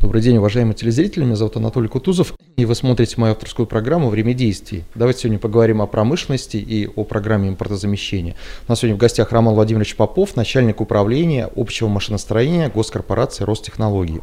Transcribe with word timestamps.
Добрый 0.00 0.22
день, 0.22 0.38
уважаемые 0.38 0.74
телезрители. 0.74 1.24
Меня 1.24 1.36
зовут 1.36 1.58
Анатолий 1.58 1.88
Кутузов, 1.88 2.32
и 2.56 2.64
вы 2.64 2.74
смотрите 2.74 3.16
мою 3.18 3.32
авторскую 3.32 3.66
программу 3.66 4.08
«Время 4.08 4.32
действий». 4.32 4.84
Давайте 4.94 5.20
сегодня 5.20 5.38
поговорим 5.38 5.82
о 5.82 5.86
промышленности 5.86 6.56
и 6.56 6.86
о 6.86 7.04
программе 7.04 7.50
импортозамещения. 7.50 8.34
У 8.66 8.72
нас 8.72 8.78
сегодня 8.78 8.96
в 8.96 8.98
гостях 8.98 9.30
Роман 9.30 9.54
Владимирович 9.54 9.96
Попов, 9.96 10.36
начальник 10.36 10.80
управления 10.80 11.50
общего 11.54 11.88
машиностроения 11.88 12.70
госкорпорации 12.70 13.44
Ростехнологии. 13.44 14.22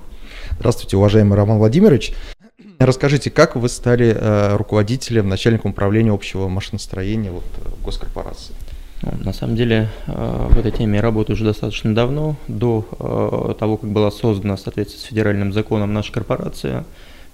Здравствуйте, 0.58 0.98
уважаемый 0.98 1.36
Роман 1.36 1.59
Владимирович. 1.59 2.14
Расскажите, 2.80 3.30
как 3.30 3.55
вы 3.55 3.70
стали 3.70 4.17
э, 4.20 4.55
руководителем, 4.55 5.30
начальником 5.30 5.72
управления 5.72 6.12
общего 6.12 6.48
машиностроения 6.48 7.31
вот, 7.31 7.44
э, 7.64 7.70
госкорпорации? 7.86 8.55
Ну, 9.02 9.12
на 9.24 9.34
самом 9.34 9.56
деле 9.56 9.90
э, 10.08 10.48
в 10.50 10.58
этой 10.58 10.72
теме 10.72 10.96
я 10.96 11.02
работаю 11.02 11.36
уже 11.36 11.46
достаточно 11.46 11.94
давно, 11.94 12.36
до 12.48 12.88
э, 13.00 13.54
того, 13.60 13.78
как 13.78 13.92
была 13.92 14.10
создана 14.10 14.56
в 14.56 14.60
соответствии 14.60 15.00
с 15.00 15.04
федеральным 15.04 15.54
законом 15.54 15.94
наша 15.94 16.12
корпорация. 16.12 16.84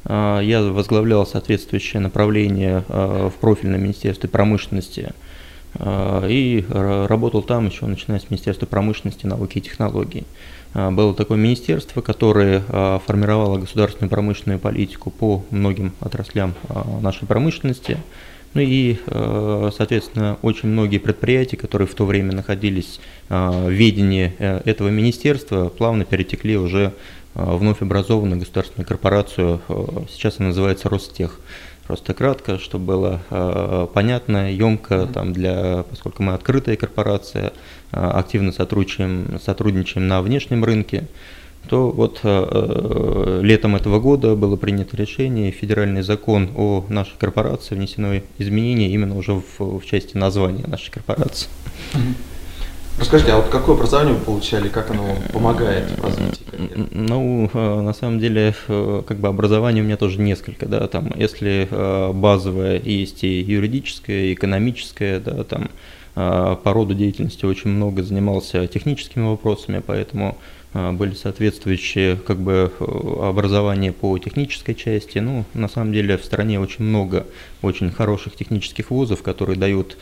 Э, 0.04 0.42
я 0.44 0.62
возглавлял 0.62 1.26
соответствующее 1.26 2.02
направление 2.02 2.84
в 2.90 3.34
профильном 3.40 3.82
Министерстве 3.82 4.30
промышленности 4.30 5.12
и 5.80 6.64
работал 6.70 7.42
там 7.42 7.66
еще 7.66 7.88
начиная 7.88 8.20
с 8.20 8.30
Министерства 8.30 8.68
промышленности, 8.68 9.26
науки 9.26 9.58
и 9.58 9.62
технологий. 9.62 10.24
Было 10.76 11.16
такое 11.16 11.40
министерство, 11.40 12.02
которое 12.02 12.60
формировало 13.08 13.58
государственную 13.58 14.12
промышленную 14.12 14.60
политику 14.60 15.10
по 15.10 15.44
многим 15.50 15.94
отраслям 16.00 16.54
нашей 17.02 17.26
промышленности– 17.26 17.98
ну 18.54 18.62
и, 18.62 18.98
э, 19.08 19.72
соответственно, 19.76 20.38
очень 20.42 20.70
многие 20.70 21.00
предприятия, 21.00 21.58
которые 21.58 21.88
в 21.88 21.96
то 21.96 22.06
время 22.06 22.34
находились 22.34 23.00
э, 23.30 23.50
в 23.50 23.70
ведении 23.70 24.34
э, 24.38 24.62
этого 24.66 24.90
министерства, 24.90 25.70
плавно 25.70 26.06
перетекли 26.06 26.58
уже 26.58 26.94
вновь 27.36 27.82
образованную 27.82 28.40
государственную 28.40 28.88
корпорацию, 28.88 29.60
сейчас 30.08 30.36
она 30.38 30.50
называется 30.50 30.88
Ростех. 30.88 31.40
Просто 31.88 32.14
кратко, 32.14 32.60
чтобы 32.60 32.86
было 32.86 33.90
понятно, 33.92 34.54
емко, 34.54 35.08
там 35.12 35.34
для, 35.34 35.84
поскольку 35.90 36.22
мы 36.22 36.36
открытая 36.36 36.76
корпорация, 36.76 37.52
активно 37.90 38.52
сотрудничаем, 38.52 39.40
сотрудничаем 39.44 40.08
на 40.08 40.22
внешнем 40.22 40.64
рынке, 40.64 41.08
то 41.68 41.92
вот 41.92 42.20
э, 42.24 42.48
э, 42.52 43.40
летом 43.42 43.76
этого 43.76 44.00
года 44.00 44.36
было 44.36 44.58
принято 44.58 44.98
решение, 44.98 45.52
федеральный 45.52 46.02
закон 46.02 46.50
о 46.56 46.84
нашей 46.90 47.18
корпорации 47.18 47.76
внесено 47.76 48.22
изменения 48.38 48.90
именно 48.90 49.18
уже 49.18 49.34
в, 49.34 49.80
в 49.80 49.86
части 49.86 50.18
названия 50.18 50.66
нашей 50.68 50.92
корпорации. 50.92 51.48
Расскажите, 53.00 53.32
а 53.32 53.38
вот 53.38 53.48
какое 53.48 53.76
образование 53.76 54.14
вы 54.14 54.20
получали, 54.20 54.68
как 54.68 54.92
оно 54.92 55.16
помогает 55.32 55.90
в 55.98 56.04
развитии 56.04 56.44
карьеры? 56.44 56.88
Ну, 56.92 57.50
э, 57.52 57.82
на 57.82 57.94
самом 57.94 58.20
деле, 58.20 58.54
как 58.68 59.18
бы 59.18 59.30
образование 59.30 59.82
у 59.84 59.86
меня 59.86 59.98
тоже 59.98 60.20
несколько, 60.20 60.68
да, 60.68 60.88
там, 60.88 61.14
если 61.16 61.68
базовое 62.14 62.82
есть 62.84 63.24
и 63.24 63.40
юридическое, 63.40 64.26
и 64.26 64.34
экономическое, 64.34 65.20
да, 65.20 65.44
там, 65.44 65.70
по 66.14 66.60
роду 66.66 66.94
деятельности 66.94 67.46
очень 67.46 67.72
много 67.72 68.04
занимался 68.04 68.68
техническими 68.68 69.24
вопросами, 69.24 69.82
поэтому 69.84 70.38
были 70.74 71.14
соответствующие 71.14 72.16
как 72.16 72.40
бы 72.40 72.72
образования 73.22 73.92
по 73.92 74.18
технической 74.18 74.74
части. 74.74 75.20
Ну, 75.20 75.46
на 75.54 75.70
самом 75.70 75.94
деле 75.94 76.18
в 76.18 76.26
стране 76.26 76.60
очень 76.60 76.84
много 76.84 77.28
очень 77.62 77.92
хороших 77.92 78.36
технических 78.36 78.90
вузов, 78.90 79.22
которые 79.22 79.58
дают 79.58 79.98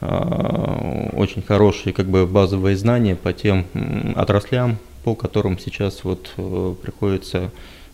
а, 0.00 1.10
очень 1.14 1.42
хорошие 1.42 1.92
как 1.92 2.06
бы 2.06 2.26
базовые 2.26 2.76
знания 2.76 3.16
по 3.16 3.32
тем 3.32 3.66
отраслям, 4.14 4.78
по 5.04 5.14
которым 5.14 5.58
сейчас 5.58 6.04
вот 6.04 6.32
э, 6.36 6.74
приходится 6.82 7.50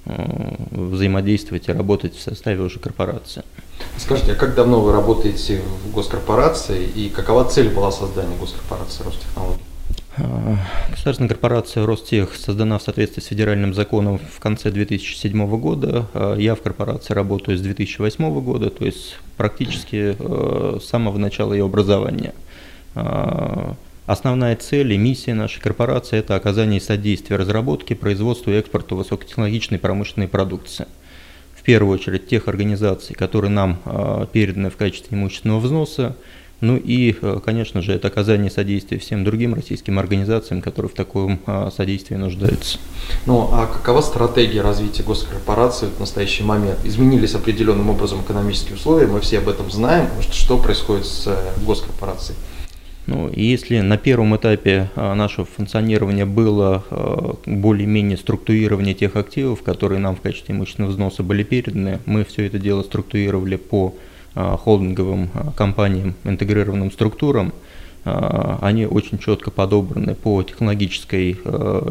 э, 0.07 0.55
взаимодействовать 0.71 1.69
и 1.69 1.73
работать 1.73 2.17
в 2.17 2.21
составе 2.21 2.61
уже 2.61 2.81
корпорации. 2.81 3.45
Скажите, 3.99 4.33
а 4.33 4.35
как 4.35 4.55
давно 4.55 4.81
вы 4.81 4.93
работаете 4.93 5.61
в 5.85 5.93
госкорпорации 5.93 6.85
и 6.85 7.09
какова 7.09 7.45
цель 7.45 7.69
была 7.69 7.93
создания 7.93 8.35
госкорпорации 8.37 9.05
Ростехнологий? 9.05 9.63
А, 10.19 10.57
государственная 10.91 11.31
корпорация 11.31 11.87
Ростех 11.87 12.35
создана 12.35 12.79
в 12.79 12.83
соответствии 12.83 13.23
с 13.23 13.27
федеральным 13.27 13.73
законом 13.73 14.19
в 14.19 14.41
конце 14.41 14.71
2007 14.71 15.59
года. 15.59 16.07
А, 16.13 16.37
я 16.37 16.55
в 16.55 16.61
корпорации 16.61 17.15
работаю 17.15 17.57
с 17.57 17.63
2008 17.63 18.41
года, 18.41 18.69
то 18.69 18.85
есть 18.85 19.17
практически 19.37 20.15
а, 20.19 20.79
с 20.81 20.87
самого 20.87 21.19
начала 21.19 21.55
ее 21.55 21.65
образования. 21.65 22.35
Основная 24.05 24.57
цель 24.57 24.93
и 24.93 24.99
миссия 24.99 25.33
нашей 25.33 25.61
корпорации– 25.61 26.19
это 26.19 26.35
оказание 26.35 26.81
содействия 26.81 27.37
разработке, 27.37 27.95
производству 27.95 28.51
и 28.51 28.57
экспорту 28.57 28.97
высокотехнологичной 28.97 29.79
промышленной 29.79 30.29
продукции. 30.29 30.87
В 31.57 31.63
первую 31.63 31.95
очередь 31.95 32.27
тех 32.27 32.49
организаций, 32.49 33.15
которые 33.15 33.51
нам 33.51 33.79
переданы 34.33 34.69
в 34.69 34.77
качестве 34.77 35.17
имущественного 35.17 35.61
взноса, 35.61 36.17
ну 36.63 36.77
и, 36.77 37.17
э, 37.21 37.41
конечно 37.45 37.83
же, 37.83 37.93
это 37.93 38.07
оказание 38.07 38.49
содействия 38.49 38.97
всем 38.97 39.25
другим 39.25 39.53
российским 39.53 39.99
организациям, 39.99 40.63
которые 40.63 40.91
в 40.91 40.95
таком 40.95 41.41
а, 41.45 41.73
содействии 41.73 42.15
нуждаются. 42.15 42.79
Ну 43.27 43.49
а 43.51 43.67
какова 43.67 44.01
стратегия 44.01 44.63
развития 44.63 45.03
госкорпорации 45.03 45.87
в 45.87 45.99
настоящий 45.99 46.45
момент? 46.45 46.79
Изменились 46.85 47.35
определенным 47.35 47.91
образом 47.91 48.21
экономические 48.21 48.77
условия, 48.77 49.09
мы 49.09 49.21
все 49.21 49.39
об 49.39 49.49
этом 49.49 49.73
знаем. 49.73 50.07
Что 50.31 50.57
происходит 50.57 51.05
с 51.07 51.27
э, 51.27 51.37
госкорпорацией? 51.67 52.39
Ну, 53.09 53.29
если 53.35 53.81
на 53.81 53.99
первом 53.99 54.37
этапе 54.37 54.89
нашего 54.95 55.45
функционирования 55.45 56.25
было 56.25 56.85
более-менее 57.45 58.17
структурирование 58.17 58.95
тех 58.95 59.17
активов, 59.17 59.65
которые 59.65 59.99
нам 59.99 60.15
в 60.15 60.21
качестве 60.21 60.55
имущественного 60.55 60.93
взноса 60.93 61.25
были 61.25 61.43
переданы, 61.43 61.99
мы 62.07 62.25
все 62.25 62.47
это 62.47 62.61
дело 62.61 62.85
структурировали 62.85 63.57
по 63.57 63.93
Э, 63.93 64.12
холдинговым 64.35 65.31
э, 65.35 65.51
компаниям, 65.57 66.15
интегрированным 66.25 66.91
структурам, 66.91 67.53
э, 68.05 68.57
они 68.61 68.87
очень 68.87 69.19
четко 69.19 69.51
подобраны 69.51 70.15
по 70.15 70.43
технологической 70.43 71.39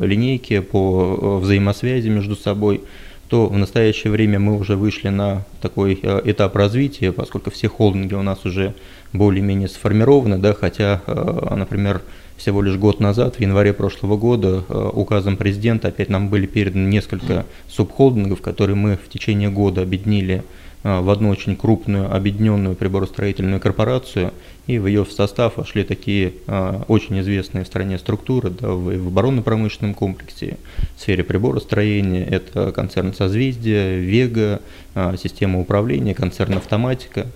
линейке, 0.02 0.62
по 0.62 1.40
взаимосвязи 1.40 2.09
между 2.09 2.35
собой, 2.35 2.81
то 3.29 3.47
в 3.47 3.57
настоящее 3.57 4.12
время 4.12 4.40
мы 4.40 4.57
уже 4.57 4.75
вышли 4.75 5.07
на 5.07 5.46
такой 5.62 5.94
этап 5.94 6.56
развития, 6.57 7.13
поскольку 7.13 7.50
все 7.50 7.69
холдинги 7.69 8.13
у 8.13 8.24
нас 8.24 8.46
уже 8.46 8.73
более-менее 9.13 9.69
сформированы, 9.69 10.38
да, 10.38 10.53
хотя, 10.53 11.02
например, 11.50 12.02
всего 12.35 12.62
лишь 12.62 12.75
год 12.75 13.00
назад, 13.00 13.38
в 13.38 13.40
январе 13.40 13.72
прошлого 13.72 14.18
года, 14.18 14.66
указом 14.68 15.38
президента 15.38 15.88
опять 15.88 16.09
нам 16.09 16.28
были 16.28 16.46
переданы 16.46 16.90
несколько 16.90 17.46
субхолдингов, 17.69 18.41
которые 18.41 18.75
мы 18.75 18.97
в 18.97 19.08
течение 19.08 19.50
года 19.50 19.81
объединили 19.81 20.44
в 20.83 21.09
одну 21.09 21.29
очень 21.29 21.55
крупную 21.55 22.13
объединенную 22.13 22.75
приборостроительную 22.75 23.59
корпорацию, 23.59 24.33
и 24.67 24.79
в 24.79 24.87
ее 24.87 25.05
состав 25.05 25.57
вошли 25.57 25.83
такие 25.83 26.33
а, 26.47 26.83
очень 26.87 27.19
известные 27.19 27.63
в 27.63 27.67
стране 27.67 27.97
структуры 27.99 28.49
да, 28.49 28.69
в, 28.69 29.07
оборонно-промышленном 29.07 29.93
комплексе, 29.93 30.57
в 30.95 31.01
сфере 31.01 31.23
приборостроения, 31.23 32.25
это 32.25 32.71
концерн 32.71 33.13
«Созвездие», 33.13 33.99
«Вега», 33.99 34.61
а, 34.95 35.15
система 35.17 35.59
управления, 35.59 36.15
концерн 36.15 36.57
«Автоматика», 36.57 37.27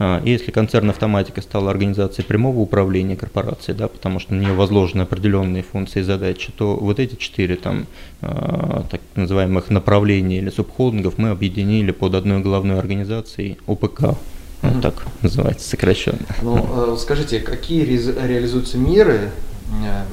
а, 0.00 0.22
если 0.24 0.50
концерн 0.50 0.88
«Автоматика» 0.88 1.42
стала 1.42 1.70
организацией 1.70 2.26
прямого 2.26 2.60
управления 2.60 3.16
корпорацией, 3.16 3.76
да, 3.76 3.86
потому 3.86 4.18
что 4.18 4.32
на 4.32 4.40
нее 4.40 4.54
возложены 4.54 5.02
определенные 5.02 5.62
функции 5.62 6.00
и 6.00 6.02
задачи, 6.02 6.50
то 6.56 6.74
вот 6.74 6.98
эти 6.98 7.16
четыре 7.16 7.56
там, 7.56 7.86
а, 8.22 8.86
так 8.90 9.02
называемых 9.14 9.68
направлений 9.68 10.38
или 10.38 10.48
субхолдингов 10.48 11.18
мы 11.18 11.28
объединили 11.28 11.90
под 11.90 12.14
одной 12.14 12.40
главной 12.40 12.78
организацией 12.78 13.58
ОПК. 13.66 14.16
Вот 14.62 14.82
так 14.82 15.06
называется 15.20 15.68
сокращенно. 15.68 16.24
Ну, 16.40 16.66
а, 16.70 16.96
скажите, 16.98 17.40
какие 17.40 17.84
реализуются 17.84 18.78
меры 18.78 19.30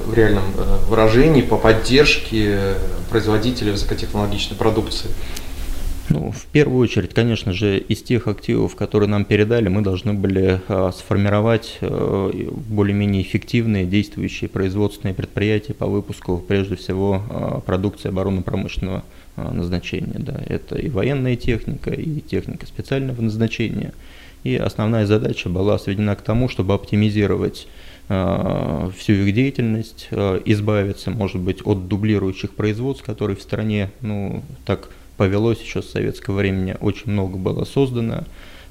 в 0.06 0.12
реальном 0.12 0.44
выражении 0.88 1.40
по 1.40 1.56
поддержке 1.56 2.74
производителей 3.08 3.72
высокотехнологичной 3.72 4.56
продукции? 4.58 5.08
Ну, 6.10 6.32
в 6.32 6.46
первую 6.46 6.80
очередь, 6.80 7.12
конечно 7.12 7.52
же, 7.52 7.78
из 7.78 8.02
тех 8.02 8.28
активов, 8.28 8.74
которые 8.76 9.08
нам 9.10 9.24
передали, 9.24 9.68
мы 9.68 9.82
должны 9.82 10.14
были 10.14 10.60
а, 10.68 10.90
сформировать 10.92 11.78
а, 11.80 12.30
более-менее 12.68 13.22
эффективные 13.22 13.84
действующие 13.84 14.48
производственные 14.48 15.14
предприятия 15.14 15.74
по 15.74 15.86
выпуску, 15.86 16.42
прежде 16.46 16.76
всего, 16.76 17.22
а, 17.28 17.60
продукции 17.60 18.08
оборонно-промышленного 18.08 19.04
а, 19.36 19.52
назначения. 19.52 20.18
Да. 20.18 20.40
Это 20.46 20.76
и 20.76 20.88
военная 20.88 21.36
техника, 21.36 21.90
и 21.90 22.20
техника 22.20 22.66
специального 22.66 23.20
назначения. 23.20 23.92
И 24.44 24.56
основная 24.56 25.04
задача 25.04 25.50
была 25.50 25.78
сведена 25.78 26.16
к 26.16 26.22
тому, 26.22 26.48
чтобы 26.48 26.74
оптимизировать 26.74 27.66
всю 28.08 29.12
их 29.12 29.34
деятельность, 29.34 30.08
избавиться, 30.46 31.10
может 31.10 31.42
быть, 31.42 31.58
от 31.66 31.88
дублирующих 31.88 32.52
производств, 32.52 33.04
которые 33.04 33.36
в 33.36 33.42
стране, 33.42 33.90
ну, 34.00 34.42
так 34.64 34.88
повелось 35.18 35.60
еще 35.60 35.82
с 35.82 35.90
советского 35.90 36.36
времени, 36.36 36.76
очень 36.80 37.12
много 37.12 37.36
было 37.36 37.64
создано, 37.64 38.24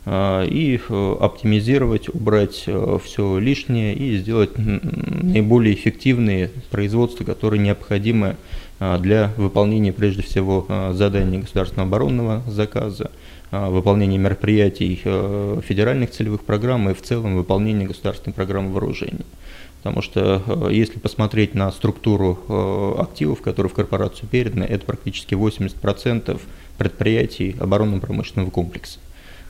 и 0.09 0.79
оптимизировать, 0.89 2.07
убрать 2.07 2.65
все 3.03 3.37
лишнее 3.39 3.93
и 3.93 4.17
сделать 4.17 4.51
наиболее 4.57 5.75
эффективные 5.75 6.49
производства, 6.71 7.25
которые 7.25 7.61
необходимы 7.61 8.37
для 8.79 9.33
выполнения 9.35 9.91
прежде 9.91 10.21
всего 10.21 10.65
заданий 10.93 11.39
государственного 11.39 11.89
оборонного 11.89 12.41
заказа, 12.47 13.11
выполнения 13.51 14.17
мероприятий 14.17 14.95
федеральных 14.95 16.11
целевых 16.11 16.45
программ 16.45 16.89
и 16.89 16.93
в 16.93 17.01
целом 17.01 17.35
выполнения 17.35 17.85
государственной 17.85 18.33
программы 18.33 18.71
вооружений. 18.71 19.25
Потому 19.77 20.01
что 20.01 20.69
если 20.69 20.99
посмотреть 20.99 21.53
на 21.53 21.71
структуру 21.71 22.97
активов, 22.99 23.41
которые 23.41 23.69
в 23.69 23.73
корпорацию 23.73 24.27
переданы, 24.27 24.63
это 24.63 24.85
практически 24.85 25.33
80% 25.33 26.39
предприятий 26.77 27.55
оборонно-промышленного 27.59 28.49
комплекса. 28.49 28.99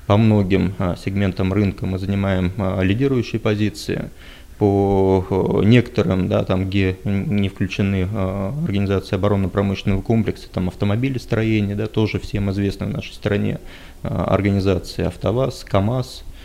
По 0.05 0.17
многим 0.17 0.73
сегментам 1.03 1.53
рынка 1.53 1.85
мы 1.85 1.97
занимаем 1.97 2.51
лидирующие 2.81 3.39
позиции 3.39 4.11
по 4.57 5.61
некоторым, 5.63 6.27
да, 6.27 6.43
там, 6.43 6.67
где 6.67 6.97
не 7.03 7.49
включены 7.49 8.07
э, 8.11 8.53
организации 8.63 9.15
оборонно-промышленного 9.15 10.01
комплекса, 10.01 10.47
там 10.51 10.67
автомобилестроение, 10.69 11.75
да, 11.75 11.85
тоже 11.85 12.19
всем 12.19 12.49
известны 12.51 12.87
в 12.87 12.89
нашей 12.89 13.13
стране 13.13 13.59
э, 14.01 14.07
организации 14.07 15.05
АвтоВАЗ, 15.05 15.63
КАМАЗ, 15.63 16.23
э, 16.23 16.36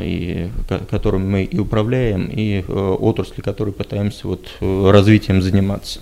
и, 0.00 0.50
которым 0.90 1.30
мы 1.30 1.44
и 1.44 1.58
управляем, 1.58 2.26
и 2.26 2.64
э, 2.66 2.96
отрасли, 3.00 3.40
которые 3.40 3.74
пытаемся 3.74 4.28
вот, 4.28 4.46
э, 4.60 4.90
развитием 4.90 5.42
заниматься. 5.42 6.00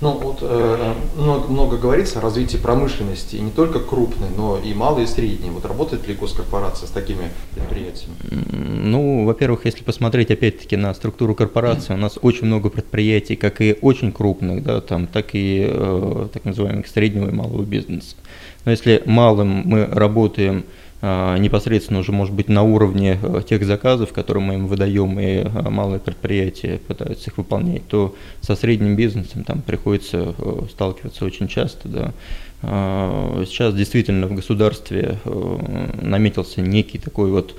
Ну 0.00 0.12
вот 0.12 0.38
э, 0.42 0.94
много, 1.16 1.48
много 1.48 1.76
говорится 1.78 2.18
о 2.18 2.22
развитии 2.22 2.56
промышленности, 2.56 3.36
и 3.36 3.40
не 3.40 3.50
только 3.50 3.80
крупной, 3.80 4.28
но 4.36 4.58
и 4.58 4.74
малой 4.74 5.04
и 5.04 5.06
средней. 5.06 5.50
Вот 5.50 5.64
работает 5.64 6.06
ли 6.06 6.14
госкорпорация 6.14 6.86
с 6.86 6.90
такими 6.90 7.30
предприятиями? 7.54 8.14
Ну, 8.84 9.24
во-первых, 9.24 9.64
если 9.64 9.82
посмотреть 9.82 10.30
опять-таки 10.30 10.76
на 10.76 10.92
структуру 10.94 11.34
корпорации, 11.34 11.94
у 11.94 11.96
нас 11.96 12.18
очень 12.20 12.46
много 12.46 12.68
предприятий, 12.68 13.36
как 13.36 13.60
и 13.60 13.76
очень 13.80 14.12
крупных, 14.12 14.62
да, 14.62 14.80
там, 14.80 15.06
так 15.06 15.30
и 15.32 15.66
э, 15.68 16.28
так 16.32 16.44
называемых 16.44 16.86
среднего 16.86 17.28
и 17.28 17.32
малого 17.32 17.62
бизнеса. 17.62 18.16
Но 18.64 18.72
если 18.72 19.02
малым 19.06 19.62
мы 19.64 19.86
работаем 19.86 20.64
непосредственно 21.00 22.00
уже 22.00 22.10
может 22.10 22.34
быть 22.34 22.48
на 22.48 22.64
уровне 22.64 23.18
э, 23.22 23.42
тех 23.48 23.64
заказов, 23.64 24.12
которые 24.12 24.42
мы 24.42 24.54
им 24.54 24.66
выдаем, 24.66 25.18
и 25.20 25.44
э, 25.44 25.70
малые 25.70 26.00
предприятия 26.00 26.78
пытаются 26.78 27.30
их 27.30 27.38
выполнять, 27.38 27.86
то 27.86 28.16
со 28.40 28.56
средним 28.56 28.96
бизнесом 28.96 29.44
там 29.44 29.62
приходится 29.62 30.34
э, 30.36 30.60
сталкиваться 30.70 31.24
очень 31.24 31.46
часто. 31.46 31.88
Да. 31.88 32.12
А, 32.60 33.44
сейчас 33.46 33.74
действительно 33.74 34.26
в 34.26 34.34
государстве 34.34 35.18
наметился 36.02 36.60
некий 36.60 36.98
такой 36.98 37.30
вот 37.30 37.56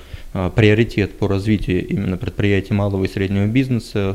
приоритет 0.54 1.18
по 1.18 1.26
развитию 1.26 1.86
именно 1.88 2.16
предприятий 2.16 2.72
малого 2.72 3.04
и 3.04 3.08
среднего 3.08 3.46
бизнеса. 3.46 4.14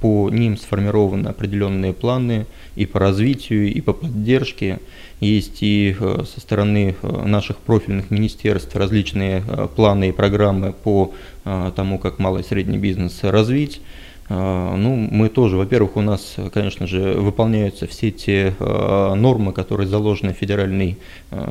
По 0.00 0.28
ним 0.28 0.58
сформированы 0.58 1.28
определенные 1.28 1.94
планы 1.94 2.46
и 2.76 2.86
по 2.86 2.98
развитию, 2.98 3.72
и 3.72 3.80
по 3.80 3.92
поддержке. 3.92 4.80
Есть 5.20 5.62
и 5.62 5.94
э, 5.98 6.24
со 6.32 6.40
стороны 6.40 6.96
э, 7.02 7.26
наших 7.26 7.58
профильных 7.58 8.10
министерств 8.10 8.74
различные 8.74 9.44
э, 9.46 9.68
планы 9.74 10.08
и 10.08 10.12
программы 10.12 10.72
по 10.72 11.12
тому, 11.74 11.98
как 11.98 12.18
малый 12.18 12.42
и 12.42 12.44
средний 12.44 12.76
бизнес 12.76 13.20
развить. 13.22 13.80
Ну, 14.32 15.08
мы 15.10 15.28
тоже, 15.28 15.56
во-первых, 15.56 15.96
у 15.96 16.02
нас, 16.02 16.36
конечно 16.54 16.86
же, 16.86 17.14
выполняются 17.14 17.88
все 17.88 18.12
те 18.12 18.54
нормы, 18.60 19.52
которые 19.52 19.88
заложены 19.88 20.32
в 20.32 20.36
федеральные, 20.36 20.98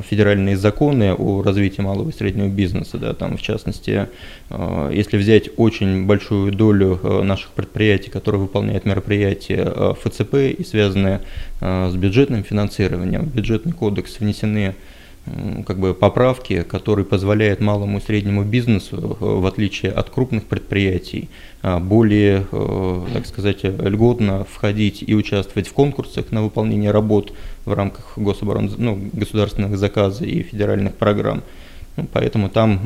федеральные 0.10 0.56
законы 0.56 1.14
о 1.14 1.42
развитии 1.42 1.82
малого 1.82 2.10
и 2.10 2.14
среднего 2.14 2.48
бизнеса. 2.48 2.98
Да, 2.98 3.14
там, 3.14 3.36
в 3.36 3.42
частности, 3.42 4.08
если 4.50 5.18
взять 5.18 5.50
очень 5.58 6.06
большую 6.06 6.54
долю 6.54 6.98
наших 7.22 7.52
предприятий, 7.52 8.12
которые 8.12 8.40
выполняют 8.40 8.86
мероприятия 8.86 9.94
ФЦП 10.02 10.36
и 10.58 10.64
связанные 10.64 11.20
с 11.60 11.94
бюджетным 11.96 12.46
финансированием, 12.46 13.26
в 13.26 13.36
бюджетный 13.36 13.74
кодекс 13.74 14.22
внесены 14.22 14.76
как 15.66 15.80
бы 15.80 15.94
поправки, 15.94 16.64
которые 16.64 17.06
позволяют 17.06 17.60
малому 17.60 17.98
и 17.98 18.02
среднему 18.02 18.44
бизнесу, 18.44 19.18
э, 19.20 19.26
в 19.26 19.46
отличие 19.46 19.92
от 19.92 20.10
крупных 20.10 20.46
предприятий, 20.46 21.30
а, 21.62 21.80
более, 21.80 22.46
э, 22.52 23.02
так 23.14 23.26
сказать, 23.26 23.64
льготно 23.64 24.46
входить 24.50 25.04
и 25.06 25.14
участвовать 25.14 25.68
в 25.68 25.74
конкурсах 25.74 26.32
на 26.32 26.44
выполнение 26.44 26.92
работ 26.92 27.34
в 27.66 27.74
рамках 27.74 28.18
гособорон, 28.18 28.72
ну, 28.78 29.00
государственных 29.14 29.78
заказов 29.78 30.22
и 30.22 30.42
федеральных 30.44 30.96
программ. 30.96 31.44
Ну, 31.98 32.08
поэтому 32.12 32.50
там 32.50 32.80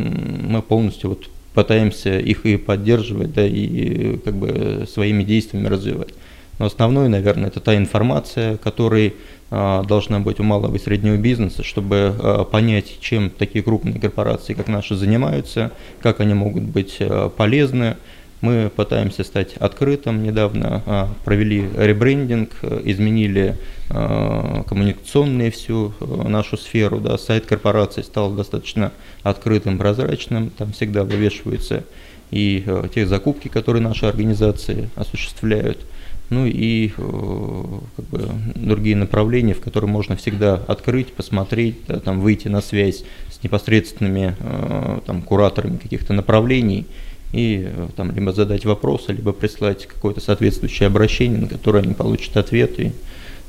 мы 0.49 0.61
полностью 0.61 1.09
вот 1.09 1.29
пытаемся 1.53 2.17
их 2.19 2.45
и 2.45 2.57
поддерживать, 2.57 3.33
да, 3.33 3.45
и 3.45 4.17
как 4.17 4.35
бы 4.35 4.85
своими 4.91 5.23
действиями 5.23 5.67
развивать. 5.67 6.13
Но 6.59 6.65
основное, 6.65 7.09
наверное, 7.09 7.47
это 7.47 7.59
та 7.59 7.75
информация, 7.75 8.57
которой 8.57 9.15
должна 9.53 10.19
быть 10.19 10.39
у 10.39 10.43
малого 10.43 10.75
и 10.75 10.79
среднего 10.79 11.15
бизнеса, 11.15 11.63
чтобы 11.63 12.15
а, 12.17 12.43
понять, 12.43 12.97
чем 13.01 13.29
такие 13.29 13.63
крупные 13.63 13.99
корпорации, 13.99 14.55
как 14.55 14.67
наши, 14.67 14.95
занимаются, 14.95 15.71
как 16.01 16.21
они 16.21 16.33
могут 16.33 16.63
быть 16.63 16.97
а, 16.99 17.29
полезны. 17.29 17.97
Мы 18.41 18.71
пытаемся 18.75 19.23
стать 19.23 19.55
открытым. 19.57 20.23
Недавно 20.23 21.09
провели 21.23 21.65
ребрендинг, 21.77 22.51
изменили 22.83 23.57
коммуникационную 23.87 25.49
всю 25.49 25.93
нашу 26.01 26.57
сферу. 26.57 26.99
Да. 26.99 27.17
Сайт 27.17 27.45
корпорации 27.45 28.01
стал 28.01 28.31
достаточно 28.31 28.91
открытым, 29.21 29.77
прозрачным. 29.77 30.49
Там 30.49 30.73
всегда 30.73 31.05
вывешиваются 31.05 31.85
и 32.31 32.65
те 32.93 33.05
закупки, 33.05 33.47
которые 33.47 33.81
наши 33.81 34.07
организации 34.07 34.89
осуществляют– 34.97 35.77
ну 36.33 36.45
и 36.45 36.91
э, 36.97 37.79
как 37.95 38.05
бы, 38.05 38.29
другие 38.55 38.95
направления, 38.95 39.53
в 39.53 39.61
которые 39.61 39.89
можно 39.89 40.15
всегда 40.15 40.55
открыть, 40.55 41.13
посмотреть, 41.13 41.77
да, 41.87 41.99
там, 41.99 42.19
выйти 42.19 42.47
на 42.47 42.61
связь 42.61 43.03
с 43.31 43.43
непосредственными 43.43 44.35
э, 44.39 44.99
там, 45.05 45.21
кураторами 45.21 45.77
каких-то 45.77 46.13
направлений 46.13 46.85
и 47.31 47.67
э, 47.67 47.87
там, 47.95 48.11
либо 48.11 48.33
задать 48.33 48.65
вопросы, 48.65 49.13
либо 49.13 49.31
прислать 49.31 49.85
какое-то 49.85 50.21
соответствующее 50.21 50.87
обращение, 50.87 51.39
на 51.39 51.47
которое 51.47 51.83
они 51.83 51.93
получат 51.93 52.35
ответ 52.37 52.79
и 52.79 52.91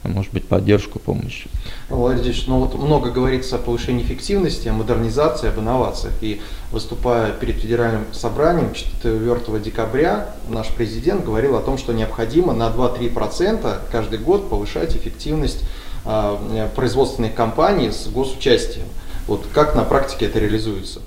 а 0.05 0.09
может 0.09 0.33
быть, 0.33 0.47
поддержку, 0.47 0.99
помощь. 0.99 1.47
Владимир 1.89 2.37
ну 2.47 2.61
вот 2.61 2.75
много 2.75 3.11
говорится 3.11 3.57
о 3.57 3.59
повышении 3.59 4.03
эффективности, 4.03 4.69
о 4.69 4.75
модернизации, 4.75 5.49
об 5.49 5.59
инновациях. 5.59 6.13
И 6.21 6.43
выступая 6.71 7.33
перед 7.33 7.57
федеральным 7.57 8.05
собранием 8.13 8.75
4 8.75 9.61
декабря, 9.61 10.35
наш 10.51 10.69
президент 10.69 11.25
говорил 11.25 11.57
о 11.57 11.61
том, 11.61 11.79
что 11.79 11.95
необходимо 11.95 12.53
на 12.53 12.69
2-3% 12.69 13.79
каждый 13.91 14.19
год 14.19 14.51
повышать 14.51 14.95
эффективность 14.95 15.65
э, 16.05 16.69
производственных 16.77 17.35
компаний 17.35 17.91
с 17.91 18.07
госучастием. 18.09 18.87
Вот 19.27 19.47
как 19.55 19.75
на 19.75 19.85
практике 19.85 20.27
это 20.27 20.39
реализуется? 20.39 21.01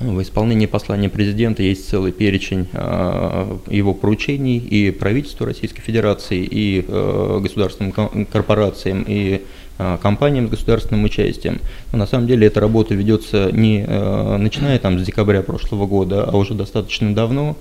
В 0.00 0.20
исполнении 0.20 0.66
послания 0.66 1.08
президента 1.08 1.62
есть 1.62 1.88
целый 1.88 2.10
перечень 2.10 2.66
а, 2.72 3.58
его 3.68 3.94
поручений 3.94 4.58
и 4.58 4.90
правительству 4.90 5.46
Российской 5.46 5.80
Федерации, 5.80 6.46
и 6.50 6.84
а, 6.88 7.38
государственным 7.38 7.92
корпорациям, 8.26 9.04
и 9.06 9.42
а, 9.78 9.96
компаниям 9.98 10.48
с 10.48 10.50
государственным 10.50 11.04
участием. 11.04 11.60
Но 11.92 11.98
на 11.98 12.06
самом 12.06 12.26
деле 12.26 12.48
эта 12.48 12.60
работа 12.60 12.94
ведется 12.94 13.50
не 13.52 13.86
начиная 13.86 14.78
там 14.80 14.98
с 14.98 15.02
декабря 15.04 15.42
прошлого 15.42 15.86
года, 15.86 16.24
а 16.24 16.36
уже 16.36 16.54
достаточно 16.54 17.14
давно. 17.14 17.56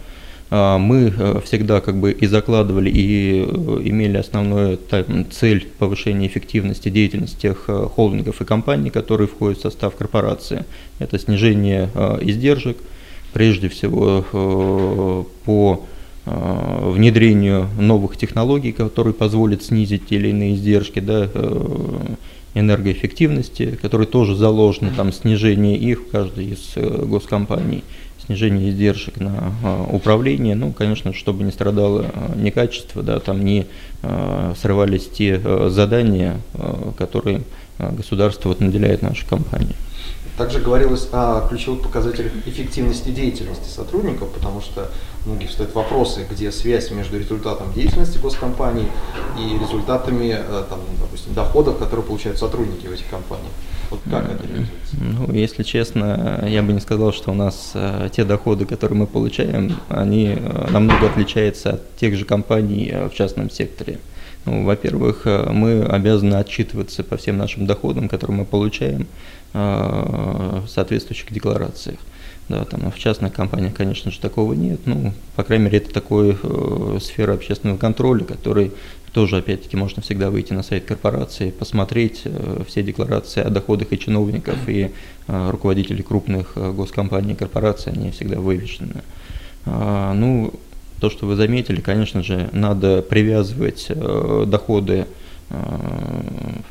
А, 0.52 0.78
мы 0.78 1.12
э, 1.18 1.42
всегда 1.44 1.82
как 1.82 1.98
бы 1.98 2.12
и 2.12 2.28
закладывали, 2.28 2.90
и 2.90 3.46
э, 3.48 3.82
имели 3.84 4.18
основную 4.18 4.78
там, 4.78 5.26
цель 5.32 5.68
повышения 5.80 6.28
эффективности 6.28 6.90
деятельности 6.90 7.42
тех 7.42 7.66
э, 7.68 7.88
холдингов 7.92 8.42
и 8.42 8.46
компаний, 8.46 8.92
которые 8.92 9.28
входят 9.28 9.58
в 9.58 9.62
состав 9.62 9.96
корпорации. 9.96 10.66
Это 11.00 11.18
снижение 11.18 11.90
издержек, 12.22 12.78
прежде 13.34 13.70
всего 13.70 15.26
по 15.46 15.86
внедрению 16.26 17.70
новых 17.78 18.18
технологий, 18.18 18.72
которые 18.72 19.14
позволят 19.14 19.62
снизить 19.62 20.08
те 20.08 20.16
или 20.16 20.30
иные 20.30 20.56
издержки, 20.56 21.00
да, 21.00 21.30
энергоэффективности, 22.56 23.78
которые 23.82 24.08
тоже 24.08 24.36
заложены, 24.36 24.92
там 24.96 25.12
снижение 25.12 25.78
их 25.78 26.04
в 26.04 26.10
каждой 26.10 26.54
из 26.54 26.76
госкомпаний 26.78 27.84
снижение 28.26 28.70
издержек 28.70 29.20
на 29.20 29.54
а, 29.64 29.84
управление, 29.92 30.56
ну, 30.56 30.72
конечно, 30.72 31.14
чтобы 31.14 31.44
не 31.44 31.52
страдало 31.52 32.06
а, 32.14 32.36
ни 32.36 32.50
качество, 32.50 33.04
да, 33.04 33.20
там 33.20 33.44
не 33.44 33.68
а, 34.02 34.54
срывались 34.60 35.10
те 35.10 35.40
задания, 35.70 36.40
которые 36.98 37.42
государство 37.78 38.50
вот 38.50 38.62
наделяет 38.62 39.02
нашей 39.02 39.28
компании. 39.28 39.76
Также 40.38 40.60
говорилось 40.60 41.08
о 41.14 41.48
ключевых 41.48 41.82
показателях 41.82 42.34
эффективности 42.46 43.10
деятельности 43.10 43.70
сотрудников, 43.70 44.34
потому 44.34 44.60
что 44.60 44.92
многих 45.26 45.50
встают 45.50 45.74
вопросы, 45.74 46.26
где 46.30 46.52
связь 46.52 46.92
между 46.92 47.18
результатом 47.18 47.72
деятельности 47.74 48.18
госкомпаний 48.18 48.88
и 49.40 49.58
результатами, 49.58 50.36
э, 50.38 50.64
там, 50.70 50.80
допустим, 51.00 51.34
доходов, 51.34 51.78
которые 51.78 52.06
получают 52.06 52.38
сотрудники 52.38 52.86
в 52.86 52.92
этих 52.92 53.08
компаниях. 53.10 53.52
Вот 53.90 54.00
как 54.10 54.26
это 54.26 54.44
реализуется? 54.48 54.96
Ну, 55.00 55.34
если 55.34 55.64
честно, 55.64 56.44
я 56.48 56.64
бы 56.64 56.74
не 56.74 56.80
сказал, 56.80 57.14
что 57.14 57.32
у 57.32 57.34
нас 57.34 57.72
э, 57.74 58.10
те 58.12 58.24
доходы, 58.24 58.66
которые 58.66 58.98
мы 58.98 59.08
получаем, 59.08 59.78
они 59.90 60.36
э, 60.38 60.68
намного 60.72 61.08
отличаются 61.08 61.74
от 61.74 61.96
тех 61.98 62.16
же 62.16 62.26
компаний 62.26 62.90
э, 62.92 63.10
в 63.10 63.14
частном 63.14 63.50
секторе. 63.50 64.00
Ну, 64.46 64.64
во-первых, 64.64 65.26
мы 65.26 65.84
обязаны 65.84 66.36
отчитываться 66.36 67.04
по 67.04 67.18
всем 67.18 67.38
нашим 67.38 67.66
доходам, 67.66 68.08
которые 68.08 68.38
мы 68.38 68.46
получаем 68.46 69.08
в 69.54 70.68
соответствующих 70.68 71.34
декларациях. 71.34 71.98
Да, 72.48 72.64
там 72.64 72.92
в 72.92 73.00
частных 73.00 73.34
компаниях, 73.34 73.74
конечно 73.74 74.12
же, 74.12 74.20
такого 74.20 74.54
нет. 74.54 74.82
Ну, 74.86 75.14
по 75.36 75.44
крайней 75.44 75.66
мере, 75.66 75.80
это 75.80 75.92
такой 75.92 76.38
э, 76.42 77.00
сфера 77.02 77.34
общественного 77.34 77.78
контроля, 77.78 78.24
который 78.24 78.72
тоже, 79.16 79.38
опять-таки, 79.38 79.78
можно 79.78 80.02
всегда 80.02 80.30
выйти 80.30 80.52
на 80.52 80.62
сайт 80.62 80.84
корпорации, 80.84 81.50
посмотреть 81.50 82.24
э, 82.26 82.64
все 82.68 82.84
декларации 82.84 83.40
о 83.42 83.50
доходах 83.50 83.94
и 83.94 83.98
чиновников, 83.98 84.58
и 84.68 84.92
э, 85.28 85.50
руководителей 85.52 86.04
крупных 86.04 86.52
э, 86.58 86.74
госкомпаний 86.74 87.32
и 87.32 87.36
корпораций, 87.36 87.94
они 87.94 88.12
всегда 88.12 88.42
вывешены. 88.42 89.04
А, 89.66 90.14
ну, 90.14 90.54
то, 91.00 91.10
что 91.10 91.28
вы 91.28 91.38
заметили, 91.38 91.80
конечно 91.80 92.24
же, 92.24 92.50
надо 92.52 93.02
привязывать 93.02 93.90
доходы 94.48 95.06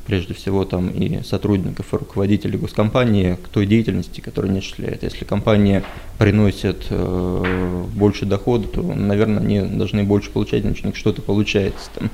прежде 0.07 0.35
всего 0.35 0.65
там 0.65 0.89
и 0.89 1.23
сотрудников, 1.23 1.93
и 1.93 1.97
руководителей 1.97 2.59
госкомпании 2.59 3.35
к 3.35 3.49
той 3.49 3.67
деятельности, 3.67 4.21
которую 4.21 4.51
они 4.51 4.59
осуществляют. 4.59 5.03
Если 5.03 5.25
компания 5.25 5.85
приносит 6.19 6.87
э, 6.91 7.85
больше 7.95 8.27
дохода, 8.27 8.69
то, 8.69 8.83
наверное, 8.83 9.41
они 9.41 9.61
должны 9.61 10.03
больше 10.05 10.31
получать, 10.31 10.63
значит, 10.63 10.97
что-то 10.97 11.23
получается 11.23 11.91
там. 11.95 12.11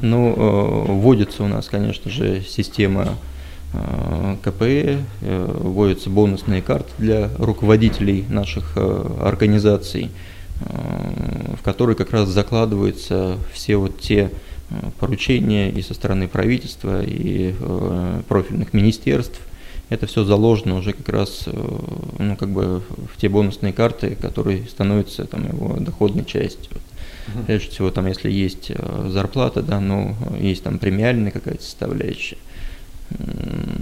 Ну, 0.00 0.34
э, 0.36 0.92
вводится 0.92 1.44
у 1.44 1.46
нас, 1.46 1.68
конечно 1.68 2.10
же, 2.10 2.42
система 2.46 3.14
э, 3.72 4.36
КПЭ, 4.42 4.98
э, 5.20 5.58
вводятся 5.60 6.10
бонусные 6.10 6.62
карты 6.62 6.90
для 6.98 7.30
руководителей 7.38 8.24
наших 8.28 8.72
э, 8.76 9.16
организаций, 9.20 10.10
э, 10.60 11.54
в 11.58 11.62
которые 11.62 11.96
как 11.96 12.10
раз 12.10 12.28
закладываются 12.28 13.36
все 13.52 13.76
вот 13.76 14.00
те 14.00 14.30
э, 14.32 14.47
поручения 14.98 15.70
и 15.70 15.82
со 15.82 15.94
стороны 15.94 16.28
правительства, 16.28 17.02
и 17.02 17.54
э, 17.58 18.22
профильных 18.28 18.72
министерств. 18.74 19.40
Это 19.88 20.06
все 20.06 20.22
заложено 20.24 20.76
уже 20.76 20.92
как 20.92 21.08
раз 21.08 21.44
э, 21.46 21.78
ну, 22.18 22.36
как 22.36 22.50
бы 22.50 22.82
в 23.14 23.18
те 23.18 23.28
бонусные 23.28 23.72
карты, 23.72 24.16
которые 24.20 24.66
становятся 24.66 25.24
там, 25.24 25.48
его 25.48 25.76
доходной 25.80 26.24
частью. 26.24 26.76
Прежде 27.46 27.70
всего, 27.70 27.90
там, 27.90 28.06
если 28.06 28.30
есть 28.30 28.70
э, 28.70 29.08
зарплата, 29.10 29.62
да, 29.62 29.80
ну, 29.80 30.16
есть 30.38 30.62
там 30.62 30.78
премиальная 30.78 31.30
какая-то 31.30 31.62
составляющая. 31.62 32.38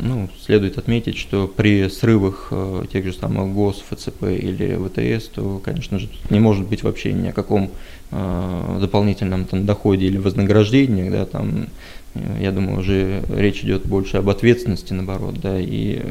Ну, 0.06 0.28
следует 0.40 0.78
отметить, 0.78 1.16
что 1.16 1.48
при 1.48 1.88
срывах 1.88 2.48
э, 2.52 2.84
тех 2.92 3.04
же 3.04 3.12
самых 3.12 3.52
ГОС, 3.52 3.82
ФЦП 3.90 4.24
или 4.24 4.76
ВТС, 4.76 5.28
то, 5.28 5.60
конечно 5.64 5.98
же, 5.98 6.08
не 6.30 6.38
может 6.38 6.64
быть 6.66 6.84
вообще 6.84 7.12
ни 7.12 7.28
о 7.28 7.32
каком 7.32 7.72
э, 8.12 8.78
дополнительном 8.80 9.46
там, 9.46 9.66
доходе 9.66 10.06
или 10.06 10.18
вознаграждении, 10.18 11.10
да, 11.10 11.26
там, 11.26 11.66
э, 12.14 12.38
я 12.40 12.52
думаю, 12.52 12.78
уже 12.78 13.24
речь 13.28 13.64
идет 13.64 13.84
больше 13.86 14.18
об 14.18 14.28
ответственности, 14.28 14.92
наоборот, 14.92 15.40
да, 15.40 15.58
и 15.58 16.02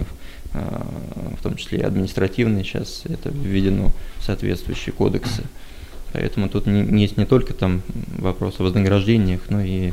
э, 0.53 0.81
в 1.39 1.41
том 1.41 1.55
числе 1.55 1.79
и 1.79 1.83
административной 1.83 2.65
сейчас 2.65 3.03
это 3.05 3.29
введено 3.29 3.91
в 4.17 4.25
соответствующие 4.25 4.91
кодексы. 4.91 5.43
Поэтому 6.15 6.47
тут 6.47 6.65
не, 6.65 7.01
есть 7.01 7.17
не 7.17 7.25
только 7.25 7.53
там 7.53 7.81
вопрос 8.17 8.59
о 8.59 8.63
вознаграждениях, 8.63 9.41
но 9.49 9.61
и 9.61 9.89
э, 9.89 9.91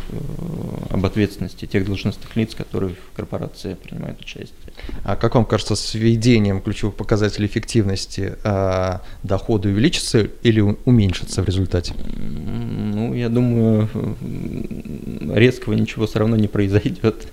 об 0.90 1.04
ответственности 1.04 1.66
тех 1.66 1.84
должностных 1.84 2.36
лиц, 2.36 2.54
которые 2.54 2.94
в 2.94 3.16
корпорации 3.16 3.74
принимают 3.74 4.20
участие. 4.20 4.72
А 5.02 5.16
как 5.16 5.34
вам 5.34 5.44
кажется, 5.44 5.74
с 5.74 5.94
введением 5.94 6.60
ключевых 6.60 6.94
показателей 6.94 7.46
эффективности 7.46 8.34
э, 8.44 8.98
доходы 9.24 9.70
увеличатся 9.70 10.28
или 10.44 10.60
уменьшатся 10.60 11.42
в 11.42 11.46
результате? 11.46 11.92
Ну, 11.96 13.14
я 13.14 13.28
думаю, 13.28 13.88
резкого 15.34 15.74
ничего 15.74 16.06
все 16.06 16.20
равно 16.20 16.36
не 16.36 16.46
произойдет. 16.46 17.26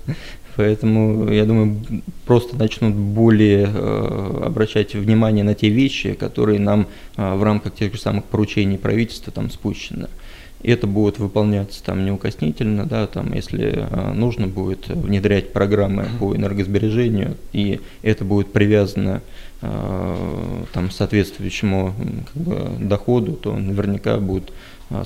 Поэтому, 0.59 1.31
я 1.31 1.45
думаю, 1.45 1.79
просто 2.25 2.57
начнут 2.57 2.93
более 2.93 3.71
э, 3.73 4.41
обращать 4.47 4.93
внимание 4.93 5.45
на 5.45 5.55
те 5.55 5.69
вещи, 5.69 6.15
которые 6.15 6.59
нам 6.59 6.87
э, 7.15 7.35
в 7.35 7.43
рамках 7.43 7.75
тех 7.75 7.93
же 7.93 8.01
самых 8.01 8.25
поручений 8.25 8.77
правительства 8.77 9.31
там 9.31 9.49
спущены. 9.51 10.09
И 10.61 10.69
это 10.69 10.85
будет 10.85 11.17
выполняться 11.17 11.81
там 11.81 12.03
неукоснительно, 12.03 12.85
да, 12.85 13.07
там, 13.07 13.31
если 13.31 13.87
э, 13.89 14.11
нужно 14.11 14.47
будет 14.47 14.89
внедрять 14.89 15.53
программы 15.53 16.07
по 16.19 16.35
энергосбережению, 16.35 17.37
и 17.53 17.79
это 18.01 18.25
будет 18.25 18.51
привязано 18.51 19.21
э, 19.61 20.63
там, 20.73 20.91
соответствующему 20.91 21.93
как 22.33 22.43
бы, 22.43 22.85
доходу, 22.85 23.31
то 23.31 23.55
наверняка 23.55 24.17
будут 24.17 24.51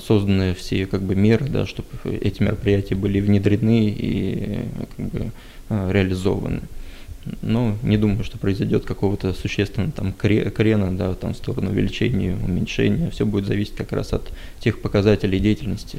созданы 0.00 0.54
все 0.54 0.86
как 0.86 1.02
бы 1.02 1.14
меры, 1.14 1.46
да, 1.46 1.66
чтобы 1.66 1.88
эти 2.04 2.42
мероприятия 2.42 2.94
были 2.94 3.20
внедрены 3.20 3.88
и 3.88 4.60
как 4.96 5.06
бы, 5.06 5.30
а, 5.68 5.90
реализованы. 5.90 6.62
Но 7.40 7.76
не 7.82 7.96
думаю, 7.96 8.22
что 8.24 8.38
произойдет 8.38 8.84
какого-то 8.84 9.32
существенного 9.32 9.92
там 9.92 10.14
кре- 10.16 10.50
крена, 10.50 10.96
да, 10.96 11.14
там 11.14 11.32
в 11.32 11.36
сторону 11.36 11.70
увеличения, 11.70 12.36
уменьшения. 12.36 13.10
Все 13.10 13.24
будет 13.24 13.46
зависеть 13.46 13.76
как 13.76 13.92
раз 13.92 14.12
от 14.12 14.30
тех 14.60 14.80
показателей 14.80 15.40
деятельности, 15.40 15.98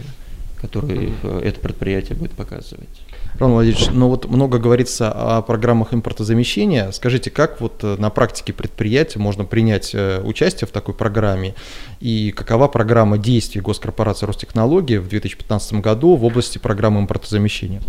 которые 0.60 1.14
э, 1.24 1.42
это 1.44 1.60
предприятие 1.60 2.18
будет 2.18 2.32
показывать. 2.32 2.90
Роман 3.38 3.56
Владимирович, 3.56 3.90
ну 3.92 4.08
вот 4.08 4.30
много 4.30 4.60
говорится 4.60 5.12
о 5.12 5.42
программах 5.42 5.94
импортозамещения. 5.94 6.92
Скажите, 6.92 7.30
как 7.30 7.60
вот 7.60 7.84
э, 7.84 7.96
на 7.98 8.10
практике 8.10 8.54
предприятия 8.54 9.20
можно 9.20 9.44
принять 9.44 9.94
э, 9.94 10.22
участие 10.24 10.68
в 10.68 10.72
такой 10.72 10.94
программе? 10.94 11.54
И 12.00 12.32
какова 12.32 12.68
программа 12.68 13.18
действий 13.18 13.62
госкорпорации 13.62 14.26
Ростехнологии 14.26 14.98
в 14.98 15.10
2015 15.10 15.74
году 15.74 16.16
в 16.16 16.24
области 16.24 16.58
программы 16.58 17.02
импортозамещения? 17.02 17.82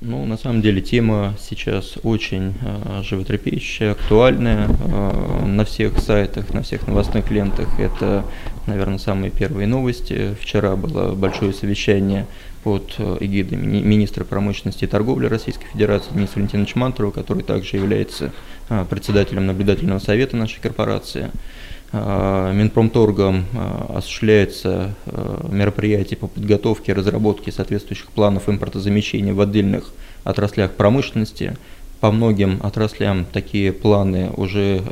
Ну, 0.00 0.24
на 0.26 0.36
самом 0.36 0.62
деле 0.62 0.80
тема 0.80 1.34
сейчас 1.40 1.98
очень 2.04 2.54
э, 2.62 3.02
животрепещущая, 3.02 3.92
актуальная 3.92 4.68
э, 4.68 5.44
на 5.44 5.64
всех 5.64 5.98
сайтах, 5.98 6.54
на 6.54 6.62
всех 6.62 6.86
новостных 6.86 7.32
лентах. 7.32 7.80
Это, 7.80 8.24
наверное, 8.68 8.98
самые 8.98 9.32
первые 9.32 9.66
новости. 9.66 10.36
Вчера 10.40 10.76
было 10.76 11.16
большое 11.16 11.52
совещание 11.52 12.26
под 12.62 12.94
э, 12.98 13.16
эгидой 13.18 13.58
мини- 13.58 13.82
министра 13.82 14.24
промышленности 14.24 14.84
и 14.84 14.86
торговли 14.86 15.26
Российской 15.26 15.66
Федерации 15.66 16.12
Дениса 16.14 16.34
Валентиновича 16.36 16.78
Мантурова, 16.78 17.10
который 17.10 17.42
также 17.42 17.76
является 17.76 18.30
э, 18.68 18.86
председателем 18.88 19.46
наблюдательного 19.46 19.98
совета 19.98 20.36
нашей 20.36 20.60
корпорации. 20.60 21.32
Э, 21.90 22.52
Минпромторгом 22.54 23.46
э, 23.52 23.96
осуществляется 23.96 24.94
э, 25.06 25.46
мероприятие 25.50 26.18
по 26.18 26.26
подготовке 26.26 26.92
и 26.92 26.94
разработке 26.94 27.50
соответствующих 27.50 28.10
планов 28.10 28.48
импортозамещения 28.48 29.32
в 29.32 29.40
отдельных 29.40 29.90
отраслях 30.24 30.72
промышленности. 30.72 31.56
По 32.00 32.10
многим 32.12 32.60
отраслям 32.62 33.24
такие 33.24 33.72
планы 33.72 34.30
уже 34.36 34.82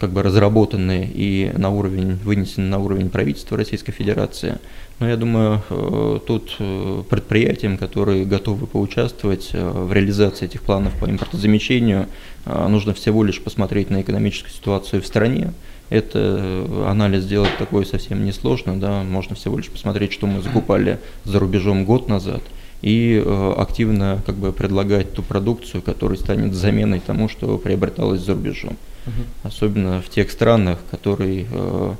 как 0.00 0.10
бы 0.10 0.22
разработаны 0.22 1.08
и 1.12 1.52
на 1.54 1.68
уровень, 1.68 2.16
вынесены 2.24 2.66
на 2.66 2.78
уровень 2.78 3.10
правительства 3.10 3.58
Российской 3.58 3.92
Федерации. 3.92 4.58
Но 4.98 5.08
я 5.08 5.16
думаю, 5.16 5.62
э, 5.68 6.20
тут 6.26 6.56
э, 6.58 7.02
предприятиям, 7.08 7.76
которые 7.76 8.24
готовы 8.24 8.66
поучаствовать 8.66 9.50
э, 9.52 9.70
в 9.70 9.92
реализации 9.92 10.46
этих 10.46 10.62
планов 10.62 10.98
по 10.98 11.08
импортозамещению, 11.08 12.06
нужно 12.46 12.94
всего 12.94 13.22
лишь 13.22 13.42
посмотреть 13.42 13.90
на 13.90 14.00
экономическую 14.00 14.50
ситуацию 14.50 15.02
в 15.02 15.06
стране. 15.06 15.52
Это 15.90 16.64
анализ 16.86 17.24
сделать 17.24 17.50
такой 17.58 17.84
совсем 17.84 18.24
несложно, 18.24 18.80
да, 18.80 19.02
можно 19.02 19.34
всего 19.34 19.58
лишь 19.58 19.68
посмотреть, 19.68 20.12
что 20.14 20.26
мы 20.26 20.40
закупали 20.40 20.98
за 21.24 21.38
рубежом 21.38 21.84
год 21.84 22.08
назад, 22.08 22.42
и 22.82 23.22
э, 23.24 23.54
активно 23.58 24.22
как 24.24 24.36
бы 24.36 24.52
предлагать 24.52 25.12
ту 25.12 25.22
продукцию, 25.22 25.82
которая 25.82 26.18
станет 26.18 26.54
заменой 26.54 27.00
тому, 27.00 27.28
что 27.28 27.58
приобреталось 27.58 28.20
за 28.20 28.34
рубежом. 28.34 28.76
Особенно 29.42 30.00
в 30.02 30.08
тех 30.08 30.30
странах, 30.30 30.78
которые 30.90 31.46
э, 31.50 31.94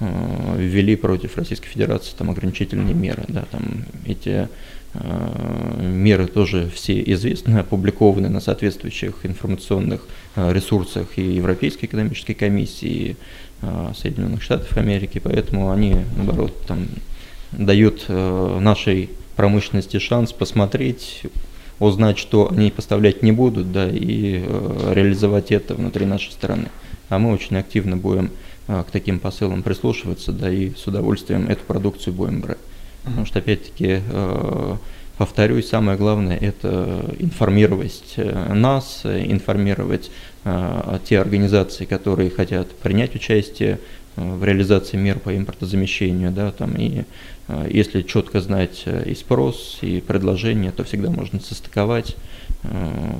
э, 0.00 0.56
ввели 0.58 0.96
против 0.96 1.36
Российской 1.36 1.68
Федерации 1.68 2.14
там 2.16 2.30
ограничительные 2.30 2.94
меры. 2.94 3.24
Да, 3.28 3.44
там 3.50 3.84
эти 4.06 4.48
меры 5.80 6.28
тоже 6.28 6.70
все 6.72 7.02
известны, 7.02 7.58
опубликованы 7.58 8.28
на 8.28 8.38
соответствующих 8.38 9.26
информационных 9.26 10.06
ресурсах 10.36 11.18
и 11.18 11.22
Европейской 11.34 11.86
экономической 11.86 12.34
комиссии, 12.34 12.86
и 12.86 13.16
Соединенных 13.96 14.40
Штатов 14.40 14.76
Америки, 14.76 15.18
поэтому 15.18 15.72
они, 15.72 15.96
наоборот, 16.16 16.54
там 16.68 16.86
дают 17.50 18.04
нашей 18.08 19.10
промышленности 19.36 19.98
шанс 19.98 20.32
посмотреть, 20.32 21.22
узнать, 21.80 22.18
что 22.18 22.50
они 22.50 22.70
поставлять 22.70 23.22
не 23.22 23.32
будут, 23.32 23.72
да, 23.72 23.88
и 23.90 24.44
реализовать 24.92 25.50
это 25.52 25.74
внутри 25.74 26.06
нашей 26.06 26.32
страны. 26.32 26.68
А 27.08 27.18
мы 27.18 27.32
очень 27.32 27.56
активно 27.56 27.96
будем 27.96 28.30
к 28.66 28.86
таким 28.92 29.18
посылам 29.18 29.62
прислушиваться, 29.62 30.32
да, 30.32 30.50
и 30.50 30.74
с 30.74 30.86
удовольствием 30.86 31.48
эту 31.48 31.64
продукцию 31.64 32.14
будем 32.14 32.40
брать. 32.40 32.58
Потому 33.02 33.26
что, 33.26 33.40
опять-таки, 33.40 34.00
повторюсь, 35.18 35.68
самое 35.68 35.98
главное– 35.98 36.38
это 36.40 37.04
информировать 37.18 38.14
нас, 38.16 39.02
информировать 39.04 40.10
те 41.04 41.18
организации, 41.18 41.84
которые 41.84 42.30
хотят 42.30 42.70
принять 42.76 43.14
участие 43.14 43.78
в 44.16 44.44
реализации 44.44 44.96
мер 44.96 45.18
по 45.18 45.36
импортозамещению, 45.36 46.30
да, 46.30 46.52
там 46.52 46.74
и 46.76 47.04
э, 47.48 47.68
если 47.70 48.02
четко 48.02 48.40
знать 48.40 48.82
э, 48.86 49.10
и 49.10 49.14
спрос, 49.14 49.78
и 49.82 50.00
предложение, 50.00 50.70
то 50.70 50.84
всегда 50.84 51.10
можно 51.10 51.40
состыковать 51.40 52.16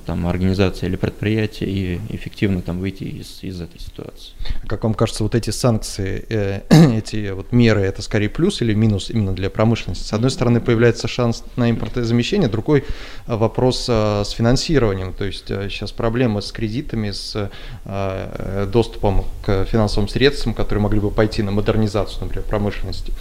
там, 0.06 0.26
организация 0.26 0.88
или 0.88 0.96
предприятие 0.96 1.70
и 1.70 2.00
эффективно 2.10 2.62
там 2.62 2.78
выйти 2.78 3.04
из, 3.04 3.42
из 3.42 3.60
этой 3.60 3.80
ситуации. 3.80 4.32
Как 4.66 4.84
вам 4.84 4.94
кажется, 4.94 5.22
вот 5.22 5.34
эти 5.34 5.50
санкции, 5.50 6.24
э, 6.28 6.60
эти 6.96 7.30
вот 7.30 7.52
меры, 7.52 7.82
это 7.82 8.02
скорее 8.02 8.28
плюс 8.28 8.62
или 8.62 8.74
минус 8.74 9.10
именно 9.10 9.32
для 9.32 9.50
промышленности? 9.50 10.04
С 10.04 10.12
одной 10.12 10.30
стороны, 10.30 10.60
появляется 10.60 11.08
шанс 11.08 11.44
на 11.56 11.70
импортозамещение, 11.70 12.48
другой 12.48 12.84
вопрос 13.26 13.86
э, 13.88 14.22
с 14.24 14.30
финансированием. 14.30 15.12
То 15.12 15.24
есть 15.24 15.50
э, 15.50 15.68
сейчас 15.68 15.92
проблемы 15.92 16.40
с 16.40 16.50
кредитами, 16.50 17.10
с 17.10 17.50
э, 17.84 18.66
доступом 18.72 19.24
к 19.42 19.64
финансовым 19.66 20.08
средствам, 20.08 20.54
которые 20.54 20.82
могли 20.82 21.00
бы 21.00 21.10
пойти 21.10 21.42
на 21.42 21.50
модернизацию, 21.50 22.22
например, 22.22 22.46
промышленности. 22.46 23.12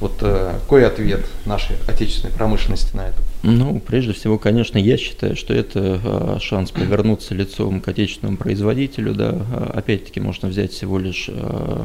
Вот 0.00 0.18
э, 0.20 0.58
какой 0.60 0.86
ответ 0.86 1.24
нашей 1.46 1.76
отечественной 1.88 2.32
промышленности 2.32 2.94
на 2.96 3.08
это? 3.08 3.33
Ну, 3.46 3.78
прежде 3.78 4.14
всего, 4.14 4.38
конечно, 4.38 4.78
я 4.78 4.96
считаю, 4.96 5.36
что 5.36 5.52
это 5.52 6.00
э, 6.02 6.38
шанс 6.40 6.70
повернуться 6.70 7.34
лицом 7.34 7.82
к 7.82 7.88
отечественному 7.88 8.38
производителю. 8.38 9.12
Да. 9.12 9.32
А, 9.32 9.72
опять-таки, 9.76 10.18
можно 10.18 10.48
взять 10.48 10.72
всего 10.72 10.98
лишь 10.98 11.26
э, 11.28 11.84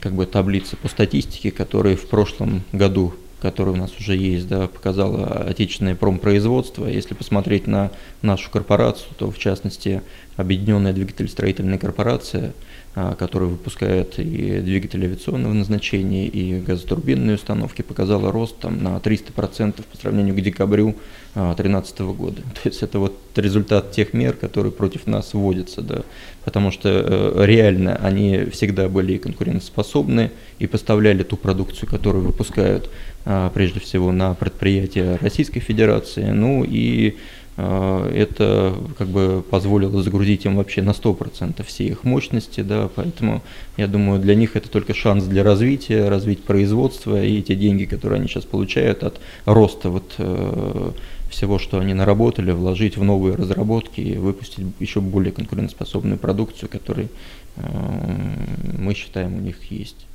как 0.00 0.14
бы 0.14 0.24
таблицы 0.24 0.76
по 0.76 0.88
статистике, 0.88 1.50
которые 1.50 1.96
в 1.96 2.08
прошлом 2.08 2.62
году 2.72 3.12
который 3.38 3.74
у 3.74 3.76
нас 3.76 3.92
уже 4.00 4.16
есть, 4.16 4.48
да, 4.48 4.66
показало 4.66 5.26
отечественное 5.26 5.94
промпроизводство. 5.94 6.86
Если 6.86 7.12
посмотреть 7.12 7.66
на 7.66 7.90
нашу 8.22 8.50
корпорацию, 8.50 9.10
то 9.18 9.30
в 9.30 9.38
частности 9.38 10.02
Объединенная 10.36 10.92
двигатель-строительная 10.92 11.78
корпорация– 11.78 12.52
а, 12.98 13.14
который 13.14 13.46
выпускает 13.46 14.18
и 14.18 14.58
двигатели 14.60 15.04
авиационного 15.04 15.52
назначения, 15.52 16.26
и 16.28 16.58
газотурбинные 16.62 17.34
установки, 17.34 17.82
показала 17.82 18.32
рост 18.32 18.58
там, 18.58 18.82
на 18.82 18.96
300% 18.96 19.82
по 19.82 19.96
сравнению 19.98 20.34
к 20.34 20.40
декабрю 20.40 20.94
2013 21.34 22.00
а, 22.00 22.04
года. 22.04 22.40
То 22.54 22.70
есть 22.70 22.82
это 22.82 22.98
вот 22.98 23.14
результат 23.36 23.92
тех 23.92 24.14
мер, 24.14 24.32
которые 24.32 24.72
против 24.72 25.06
нас 25.06 25.34
вводятся, 25.34 25.82
да, 25.82 26.04
потому 26.46 26.70
что 26.70 26.88
э, 26.88 27.44
реально 27.44 27.96
они 27.96 28.46
всегда 28.46 28.88
были 28.88 29.18
конкурентоспособны 29.18 30.30
и 30.58 30.66
поставляли 30.66 31.22
ту 31.22 31.36
продукцию, 31.36 31.90
которую 31.90 32.24
выпускают 32.24 32.88
а, 33.26 33.50
прежде 33.50 33.80
всего 33.80 34.10
на 34.10 34.32
предприятия 34.32 35.18
Российской 35.20 35.60
Федерации, 35.60 36.30
ну 36.30 36.64
и 36.66 37.18
это 37.56 38.74
как 38.98 39.08
бы 39.08 39.42
позволило 39.48 40.02
загрузить 40.02 40.44
им 40.44 40.56
вообще 40.56 40.82
на 40.82 40.90
100% 40.90 41.64
все 41.64 41.86
их 41.86 42.04
мощности, 42.04 42.60
да, 42.60 42.90
поэтому 42.94 43.42
я 43.78 43.86
думаю, 43.86 44.20
для 44.20 44.34
них 44.34 44.56
это 44.56 44.68
только 44.68 44.92
шанс 44.92 45.24
для 45.24 45.42
развития, 45.42 46.08
развить 46.10 46.44
производство, 46.44 47.22
и 47.22 47.40
те 47.40 47.54
деньги, 47.54 47.86
которые 47.86 48.18
они 48.18 48.28
сейчас 48.28 48.44
получают 48.44 49.02
от 49.02 49.20
роста 49.46 49.88
вот 49.88 50.14
э, 50.18 50.90
всего, 51.30 51.58
что 51.58 51.78
они 51.78 51.94
наработали, 51.94 52.50
вложить 52.50 52.98
в 52.98 53.04
новые 53.04 53.36
разработки 53.36 54.00
и 54.00 54.16
выпустить 54.18 54.66
еще 54.78 55.00
более 55.00 55.32
конкурентоспособную 55.32 56.18
продукцию, 56.18 56.68
которой 56.68 57.08
э, 57.56 57.62
мы 58.78 58.94
считаем 58.94 59.34
у 59.34 59.40
них 59.40 59.56
есть. 59.70 60.06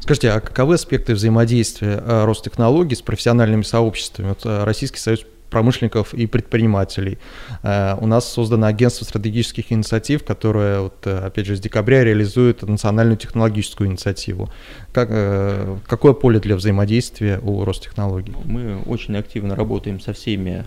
Скажите, 0.00 0.30
а 0.30 0.40
каковы 0.40 0.74
аспекты 0.74 1.14
взаимодействия 1.14 2.02
э, 2.04 2.24
Ростехнологий 2.26 2.96
с 2.96 3.02
профессиональными 3.02 3.62
сообществами? 3.62 4.28
Вот 4.28 4.40
Российский 4.44 4.98
союз 4.98 5.24
промышленников 5.50 6.14
и 6.14 6.26
предпринимателей. 6.26 7.18
Э, 7.62 7.96
у 8.00 8.06
нас 8.06 8.32
создано 8.32 8.66
агентство 8.66 9.04
стратегических 9.04 9.72
инициатив, 9.72 10.24
которое, 10.24 10.80
вот, 10.80 10.94
э, 11.04 11.26
опять 11.26 11.46
же, 11.46 11.56
с 11.56 11.60
декабря 11.60 12.04
реализует 12.04 12.62
национальную 12.62 13.18
технологическую 13.18 13.90
инициативу. 13.90 14.48
Как, 14.92 15.08
э, 15.10 15.76
какое 15.86 16.12
поле 16.12 16.38
для 16.40 16.56
взаимодействия 16.56 17.40
у 17.42 17.64
Ростехнологий? 17.64 18.34
Мы 18.44 18.80
очень 18.86 19.16
активно 19.16 19.54
работаем 19.54 20.00
со 20.00 20.12
всеми 20.12 20.64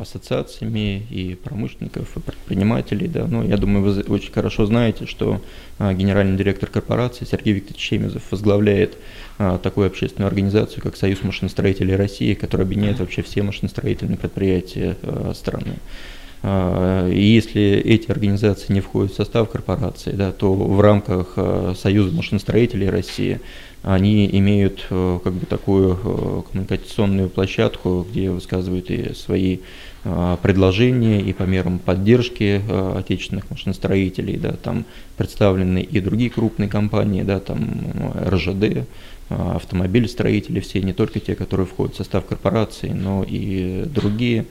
ассоциациями 0.00 1.06
и 1.10 1.34
промышленников, 1.34 2.16
и 2.16 2.20
предпринимателей. 2.20 3.08
Да. 3.08 3.26
Но 3.26 3.44
я 3.44 3.56
думаю, 3.56 3.84
вы 3.84 4.02
очень 4.02 4.32
хорошо 4.32 4.66
знаете, 4.66 5.06
что 5.06 5.40
генеральный 5.78 6.36
директор 6.36 6.68
корпорации 6.68 7.24
Сергей 7.24 7.54
Викторович 7.54 7.82
Чемезов 7.82 8.22
возглавляет 8.30 8.96
такую 9.62 9.88
общественную 9.88 10.28
организацию, 10.28 10.82
как 10.82 10.96
Союз 10.96 11.22
машиностроителей 11.22 11.96
России, 11.96 12.34
которая 12.34 12.66
объединяет 12.66 13.00
вообще 13.00 13.22
все 13.22 13.42
машиностроительные 13.42 14.05
предприятия 14.14 14.96
а, 15.02 15.32
страны. 15.34 15.74
А, 16.42 17.08
и 17.08 17.20
если 17.20 17.62
эти 17.62 18.10
организации 18.10 18.72
не 18.72 18.80
входят 18.80 19.12
в 19.12 19.16
состав 19.16 19.50
корпорации, 19.50 20.12
да, 20.12 20.30
то 20.30 20.54
в 20.54 20.80
рамках 20.80 21.36
Союза 21.76 22.14
машиностроителей 22.14 22.88
России 22.88 23.40
они 23.82 24.28
имеют 24.32 24.84
как 24.88 25.32
бы 25.32 25.46
такую 25.46 26.44
коммуникационную 26.50 27.28
площадку, 27.28 28.06
где 28.10 28.30
высказывают 28.30 28.90
и 28.90 29.14
свои 29.14 29.58
предложения 30.42 31.20
и 31.20 31.32
по 31.32 31.44
мерам 31.44 31.78
поддержки 31.78 32.62
отечественных 32.96 33.48
машиностроителей, 33.50 34.38
да, 34.38 34.52
там 34.52 34.84
представлены 35.16 35.82
и 35.82 36.00
другие 36.00 36.30
крупные 36.30 36.68
компании, 36.68 37.22
да, 37.22 37.38
там 37.38 38.12
РЖД, 38.28 38.86
автомобилестроители 39.28 40.60
все, 40.60 40.80
не 40.82 40.92
только 40.92 41.20
те, 41.20 41.34
которые 41.34 41.66
входят 41.66 41.94
в 41.94 41.98
состав 41.98 42.26
корпорации, 42.26 42.88
но 42.88 43.24
и 43.26 43.84
другие. 43.86 44.46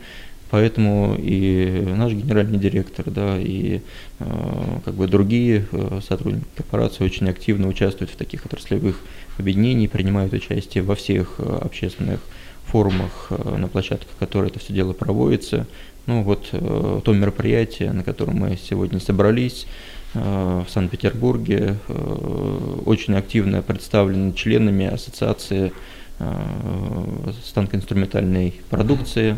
Поэтому 0.52 1.16
и 1.18 1.84
наш 1.98 2.14
генеральный 2.14 2.60
директор, 2.60 3.10
да, 3.10 3.38
и 3.40 3.82
э, 4.20 4.80
как 4.86 4.94
бы 4.94 5.08
другие 5.08 5.66
э, 5.72 6.00
сотрудники 6.08 6.46
корпорации 6.56 7.04
очень 7.04 7.28
активно 7.28 7.68
участвуют 7.68 8.12
в 8.12 8.16
таких 8.16 8.46
отраслевых 8.46 9.00
объединениях, 9.38 9.92
принимают 9.92 10.34
участие 10.34 10.84
во 10.84 10.96
всех 10.96 11.40
общественных 11.40 12.20
форумах, 12.66 13.32
на 13.58 13.68
площадках, 13.68 14.16
которые 14.20 14.50
это 14.50 14.60
все 14.60 14.74
дело 14.74 14.94
проводится. 14.94 15.68
Ну 16.06 16.22
вот 16.22 16.50
э, 16.52 17.02
то 17.04 17.14
мероприятие, 17.14 17.92
на 17.92 18.04
котором 18.04 18.36
мы 18.36 18.58
сегодня 18.58 19.00
собрались, 19.00 19.66
в 20.14 20.68
Санкт-Петербурге, 20.70 21.78
э, 21.88 22.80
очень 22.86 23.16
активно 23.16 23.62
представлены 23.62 24.34
членами 24.34 24.86
Ассоциации 24.86 25.74
э, 26.20 27.32
станкоинструментальной 27.44 28.56
продукции, 28.70 29.38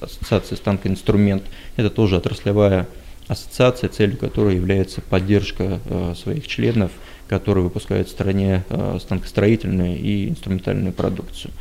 Ассоциации 0.00 0.54
станкоинструмент. 0.54 1.42
Это 1.76 1.90
тоже 1.90 2.16
отраслевая 2.16 2.86
ассоциация, 3.26 3.88
целью 3.88 4.16
которой 4.16 4.54
является 4.54 5.00
поддержка 5.00 5.80
своих 6.16 6.46
членов, 6.46 6.92
которые 7.26 7.64
выпускают 7.64 8.08
в 8.08 8.10
стране 8.12 8.64
станкостроительную 9.00 9.98
и 9.98 10.28
инструментальную 10.28 10.92
продукцию. 10.92 11.52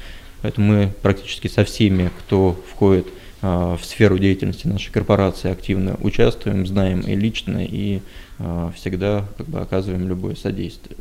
Поэтому 0.42 0.68
мы 0.68 0.94
практически 1.02 1.48
со 1.48 1.66
всеми, 1.66 2.12
кто 2.20 2.58
входит 2.72 3.08
а, 3.08 3.12
в 3.42 3.80
сферу 3.84 4.18
деятельности 4.18 4.68
нашей 4.68 4.92
корпорации 4.92 5.52
активно 5.52 5.96
участвуем, 6.02 6.66
знаем 6.66 7.02
и 7.02 7.16
лично, 7.16 7.64
и 7.64 8.02
а, 8.40 8.72
всегда 8.76 9.26
как 9.36 9.48
бы 9.48 9.60
оказываем 9.60 10.08
любое 10.08 10.36
содействие. 10.36 10.98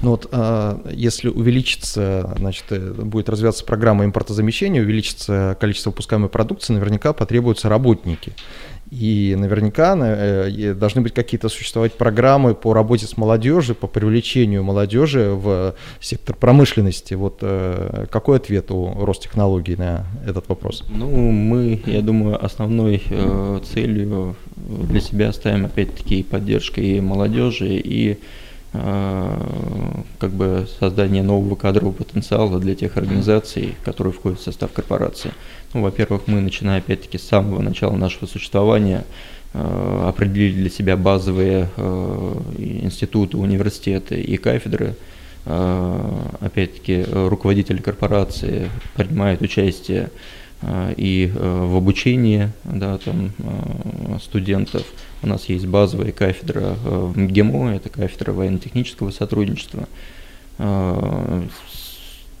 Ну 0.00 0.10
вот, 0.10 0.28
а, 0.30 0.80
если 0.92 1.28
увеличится, 1.28 2.32
значит, 2.38 2.66
э, 2.70 2.92
будет 2.92 3.28
развиваться 3.28 3.64
программа 3.64 4.04
импортозамещения, 4.04 4.80
увеличится 4.80 5.56
количество 5.60 5.90
выпускаемой 5.90 6.28
продукции, 6.28 6.72
наверняка 6.72 7.12
потребуются 7.12 7.68
работники. 7.68 8.32
И 8.92 9.34
наверняка 9.38 9.96
э, 9.98 10.74
должны 10.74 11.00
быть 11.00 11.14
какие-то 11.14 11.48
существовать 11.48 11.94
программы 11.94 12.54
по 12.54 12.74
работе 12.74 13.06
с 13.06 13.16
молодежью, 13.16 13.74
по 13.74 13.86
привлечению 13.86 14.64
молодежи 14.64 15.30
в 15.30 15.74
сектор 15.98 16.36
промышленности. 16.36 17.14
Вот 17.14 17.38
э, 17.40 18.04
какой 18.10 18.36
ответ 18.36 18.70
у 18.70 19.06
Ростехнологий 19.06 19.76
на 19.76 20.04
этот 20.26 20.46
вопрос? 20.50 20.84
Ну, 20.90 21.08
мы, 21.08 21.80
я 21.86 22.02
думаю, 22.02 22.44
основной 22.44 23.02
э, 23.08 23.60
целью 23.64 24.36
для 24.56 25.00
себя 25.00 25.32
ставим 25.32 25.64
опять-таки 25.64 26.22
поддержка 26.22 26.82
и 26.82 27.00
молодежи, 27.00 27.68
и 27.68 28.18
как 28.72 30.30
бы 30.30 30.66
создание 30.80 31.22
нового 31.22 31.56
кадрового 31.56 31.92
потенциала 31.92 32.58
для 32.58 32.74
тех 32.74 32.96
организаций, 32.96 33.74
которые 33.84 34.14
входят 34.14 34.40
в 34.40 34.42
состав 34.42 34.72
корпорации. 34.72 35.32
Ну, 35.74 35.82
во-первых, 35.82 36.22
мы, 36.26 36.40
начиная 36.40 36.78
опять-таки 36.78 37.18
с 37.18 37.22
самого 37.22 37.62
начала 37.62 37.96
нашего 37.96 38.26
существования, 38.26 39.04
э, 39.54 40.04
определили 40.06 40.62
для 40.62 40.70
себя 40.70 40.96
базовые 40.96 41.68
э, 41.76 42.34
институты, 42.58 43.38
университеты 43.38 44.20
и 44.20 44.36
кафедры. 44.36 44.96
Э, 45.46 46.26
опять-таки, 46.40 47.04
руководители 47.10 47.78
корпорации 47.78 48.70
принимают 48.94 49.40
участие 49.40 50.10
и 50.96 51.32
в 51.34 51.76
обучении 51.76 52.50
да, 52.64 52.98
там, 52.98 53.32
студентов. 54.20 54.84
У 55.22 55.26
нас 55.26 55.48
есть 55.48 55.66
базовая 55.66 56.12
кафедра 56.12 56.76
в 56.84 57.18
МГИМО, 57.18 57.76
это 57.76 57.88
кафедра 57.88 58.32
военно-технического 58.32 59.10
сотрудничества. 59.10 59.88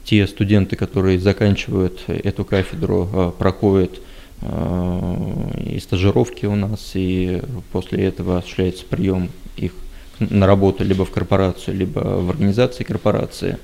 Те 0.04 0.26
студенты, 0.26 0.76
которые 0.76 1.18
заканчивают 1.18 2.04
эту 2.08 2.44
кафедру, 2.44 3.34
проходят 3.38 4.00
и 4.42 5.78
стажировки 5.80 6.46
у 6.46 6.56
нас, 6.56 6.92
и 6.94 7.40
после 7.70 8.06
этого 8.06 8.38
осуществляется 8.38 8.84
прием 8.84 9.30
их 9.56 9.72
на 10.18 10.46
работу 10.46 10.84
либо 10.84 11.04
в 11.04 11.10
корпорацию, 11.10 11.76
либо 11.76 12.00
в 12.00 12.30
организации 12.30 12.84
корпорации. 12.84 13.58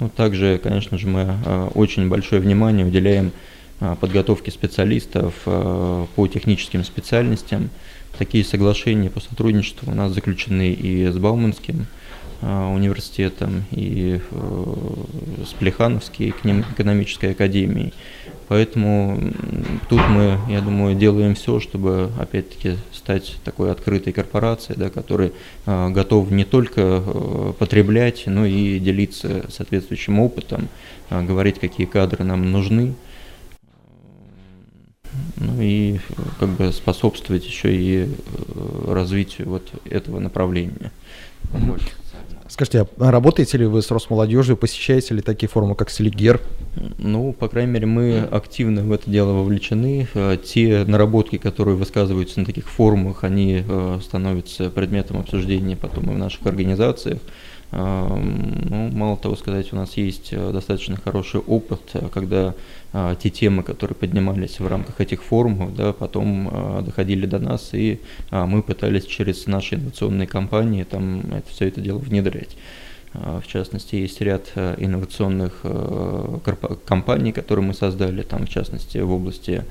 Ну, 0.00 0.08
также, 0.08 0.58
конечно 0.62 0.96
же, 0.98 1.06
мы 1.06 1.36
очень 1.74 2.08
большое 2.08 2.40
внимание 2.40 2.86
уделяем 2.86 3.30
а, 3.84 3.96
подготовке 3.96 4.52
специалистов 4.52 5.34
а, 5.44 6.06
по 6.14 6.28
техническим 6.28 6.84
специальностям. 6.84 7.70
Такие 8.16 8.44
соглашения 8.44 9.10
по 9.10 9.18
сотрудничеству 9.18 9.90
у 9.90 9.94
нас 9.94 10.12
заключены 10.12 10.70
и 10.70 11.06
с 11.06 11.16
Бауманским 11.16 11.86
университетом, 12.42 13.64
и 13.70 14.20
э, 14.28 15.44
с 15.46 15.52
Плехановской 15.52 16.30
экономической 16.30 17.30
академией. 17.30 17.92
Поэтому 18.48 19.32
тут 19.88 20.00
мы, 20.08 20.38
я 20.48 20.60
думаю, 20.60 20.94
делаем 20.94 21.34
все, 21.34 21.60
чтобы, 21.60 22.10
опять-таки, 22.18 22.76
стать 22.92 23.36
такой 23.44 23.72
открытой 23.72 24.12
корпорацией, 24.12 24.78
да, 24.78 24.90
которая 24.90 25.32
э, 25.64 25.88
готова 25.88 26.28
не 26.32 26.44
только 26.44 27.02
э, 27.02 27.52
потреблять, 27.58 28.24
но 28.26 28.44
и 28.44 28.78
делиться 28.78 29.46
соответствующим 29.48 30.20
опытом, 30.20 30.68
э, 31.08 31.22
говорить, 31.22 31.60
какие 31.60 31.86
кадры 31.86 32.24
нам 32.24 32.52
нужны, 32.52 32.94
ну 35.36 35.60
и 35.60 35.98
как 36.38 36.50
бы 36.50 36.72
способствовать 36.72 37.44
еще 37.44 37.74
и 37.74 38.04
э, 38.04 38.92
развитию 38.92 39.48
вот 39.48 39.68
этого 39.84 40.18
направления. 40.18 40.90
Больше. 41.52 41.90
Скажите, 42.48 42.86
а 42.98 43.10
работаете 43.10 43.56
ли 43.56 43.64
вы 43.64 43.80
с 43.80 43.90
Росмолодежью, 43.90 44.58
посещаете 44.58 45.14
ли 45.14 45.22
такие 45.22 45.48
форумы, 45.48 45.74
как 45.74 45.88
Селигер? 45.88 46.40
Ну, 46.98 47.32
по 47.32 47.48
крайней 47.48 47.72
мере, 47.72 47.86
мы 47.86 48.18
активно 48.20 48.82
в 48.82 48.92
это 48.92 49.10
дело 49.10 49.32
вовлечены. 49.32 50.06
Э, 50.14 50.36
те 50.36 50.84
наработки, 50.86 51.38
которые 51.38 51.76
высказываются 51.76 52.40
на 52.40 52.46
таких 52.46 52.68
форумах, 52.68 53.24
они 53.24 53.64
э, 53.66 53.98
становятся 54.02 54.70
предметом 54.70 55.18
обсуждения 55.18 55.76
потом 55.76 56.10
и 56.10 56.14
в 56.14 56.18
наших 56.18 56.46
организациях. 56.46 57.18
Ну, 57.74 58.90
мало 58.92 59.16
того 59.16 59.34
сказать, 59.34 59.72
у 59.72 59.76
нас 59.76 59.96
есть 59.96 60.36
достаточно 60.36 60.98
хороший 61.02 61.40
опыт, 61.40 61.80
когда 62.12 62.54
те 63.22 63.30
темы, 63.30 63.62
которые 63.62 63.96
поднимались 63.96 64.60
в 64.60 64.66
рамках 64.66 65.00
этих 65.00 65.22
форумов, 65.22 65.74
да, 65.74 65.92
потом 65.92 66.48
а, 66.52 66.82
доходили 66.82 67.24
до 67.24 67.38
нас, 67.38 67.70
и 67.72 68.00
а, 68.30 68.44
мы 68.44 68.62
пытались 68.62 69.06
через 69.06 69.46
наши 69.46 69.76
инновационные 69.76 70.26
компании 70.26 70.84
там 70.84 71.20
это, 71.32 71.48
все 71.48 71.68
это 71.68 71.80
дело 71.80 71.98
внедрять. 71.98 72.56
В 73.14 73.46
частности, 73.46 73.96
есть 73.96 74.22
ряд 74.22 74.52
э, 74.54 74.74
инновационных 74.78 75.66
компаний, 76.86 77.32
которые 77.32 77.62
мы 77.62 77.74
создали, 77.74 78.22
там, 78.22 78.46
в 78.46 78.48
частности, 78.48 78.96
в 78.96 79.12
области 79.12 79.50
а, 79.60 79.64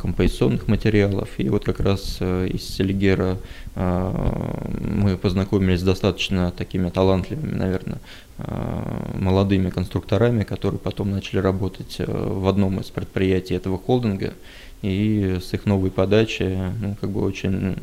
композиционных 0.00 0.66
материалов. 0.66 1.28
И 1.36 1.48
вот 1.50 1.64
как 1.64 1.80
раз 1.80 2.18
э, 2.20 2.48
из 2.48 2.62
Селигера 2.62 3.36
а, 3.74 4.66
мы 4.80 5.18
познакомились 5.18 5.80
с 5.80 5.82
достаточно 5.82 6.50
такими 6.50 6.88
талантливыми, 6.88 7.54
наверное, 7.54 7.98
а, 8.38 9.12
молодыми 9.18 9.68
конструкторами, 9.68 10.44
которые 10.44 10.78
потом 10.78 11.10
начали 11.10 11.40
работать 11.40 11.96
э, 11.98 12.06
в 12.06 12.48
одном 12.48 12.80
из 12.80 12.86
предприятий 12.86 13.54
этого 13.54 13.78
холдинга. 13.78 14.32
И 14.80 15.38
с 15.42 15.52
их 15.52 15.66
новой 15.66 15.90
подачи 15.90 16.56
ну, 16.80 16.96
как 17.00 17.10
бы 17.10 17.20
очень 17.20 17.76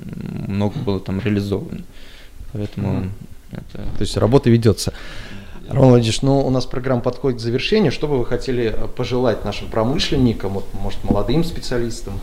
много 0.48 0.80
было 0.80 1.00
там 1.00 1.20
реализовано. 1.20 1.82
Поэтому 2.54 3.10
это... 3.52 3.78
То 3.78 4.02
есть 4.02 4.18
работа 4.18 4.50
ведется. 4.50 4.92
Роман 5.70 5.90
Владимирович, 5.90 6.22
ну 6.22 6.46
у 6.46 6.50
нас 6.50 6.66
программа 6.66 7.02
подходит 7.02 7.40
к 7.40 7.42
завершению. 7.42 7.92
Что 7.92 8.08
бы 8.08 8.20
вы 8.20 8.26
хотели 8.26 8.74
э, 8.76 8.88
пожелать 8.88 9.44
нашим 9.46 9.68
промышленникам, 9.68 10.54
вот, 10.54 10.66
может, 10.74 11.04
молодым 11.04 11.44
специалистам? 11.44 12.20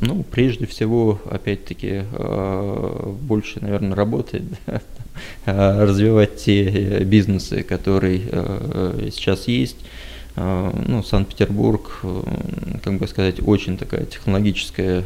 Ну, 0.00 0.22
прежде 0.22 0.66
всего, 0.66 1.20
опять-таки, 1.30 2.04
э, 2.10 3.14
больше, 3.20 3.60
наверное, 3.60 3.94
работать, 3.94 4.42
э, 5.46 5.84
развивать 5.84 6.36
те 6.36 7.00
бизнесы, 7.04 7.62
которые 7.62 8.22
сейчас 9.10 9.48
есть. 9.48 9.76
Ну, 10.34 11.02
Санкт-Петербург, 11.02 12.00
как 12.82 12.96
бы 12.96 13.06
сказать, 13.06 13.46
очень 13.46 13.76
такая 13.76 14.06
технологическая 14.06 15.04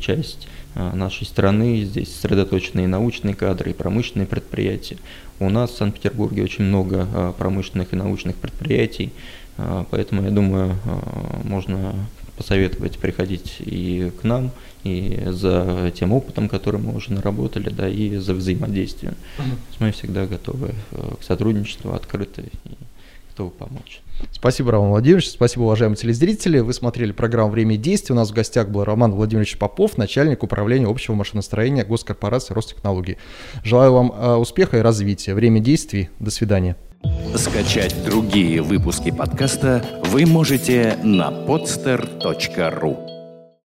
часть 0.00 0.48
нашей 0.74 1.26
страны. 1.26 1.84
Здесь 1.84 2.14
сосредоточены 2.14 2.84
и 2.84 2.86
научные 2.86 3.34
кадры, 3.34 3.70
и 3.70 3.74
промышленные 3.74 4.26
предприятия. 4.26 4.96
У 5.38 5.48
нас 5.48 5.70
в 5.70 5.76
Санкт-Петербурге 5.76 6.42
очень 6.42 6.64
много 6.64 7.06
а, 7.12 7.32
промышленных 7.32 7.92
и 7.92 7.96
научных 7.96 8.36
предприятий, 8.36 9.12
а, 9.58 9.86
поэтому 9.90 10.22
я 10.22 10.30
думаю, 10.30 10.76
можно 11.44 11.94
посоветовать 12.36 12.98
приходить 12.98 13.56
и 13.58 14.10
к 14.20 14.24
нам, 14.24 14.50
и 14.84 15.22
за 15.26 15.92
тем 15.94 16.12
опытом, 16.12 16.48
который 16.48 16.80
мы 16.80 16.94
уже 16.94 17.12
наработали, 17.12 17.68
да, 17.68 17.88
и 17.88 18.16
за 18.16 18.34
взаимодействием. 18.34 19.14
Мы 19.78 19.92
всегда 19.92 20.26
готовы 20.26 20.74
к 20.90 21.22
сотрудничеству, 21.22 21.92
открыты 21.92 22.44
готовы 23.32 23.50
помочь. 23.50 24.02
Спасибо, 24.30 24.72
Роман 24.72 24.90
Владимирович. 24.90 25.30
Спасибо, 25.30 25.62
уважаемые 25.62 25.96
телезрители. 25.96 26.60
Вы 26.60 26.72
смотрели 26.72 27.12
программу 27.12 27.50
«Время 27.50 27.76
действий». 27.76 28.12
У 28.12 28.16
нас 28.16 28.30
в 28.30 28.34
гостях 28.34 28.68
был 28.68 28.84
Роман 28.84 29.12
Владимирович 29.12 29.58
Попов, 29.58 29.98
начальник 29.98 30.42
управления 30.42 30.86
общего 30.86 31.14
машиностроения 31.14 31.84
госкорпорации 31.84 32.54
Ростехнологий. 32.54 33.18
Желаю 33.64 33.92
вам 33.92 34.12
э, 34.12 34.34
успеха 34.34 34.78
и 34.78 34.80
развития. 34.80 35.34
Время 35.34 35.60
действий. 35.60 36.10
До 36.20 36.30
свидания. 36.30 36.76
Скачать 37.34 38.04
другие 38.04 38.62
выпуски 38.62 39.10
подкаста 39.10 39.84
вы 40.04 40.24
можете 40.26 40.96
на 41.02 41.30
podster.ru 41.30 43.11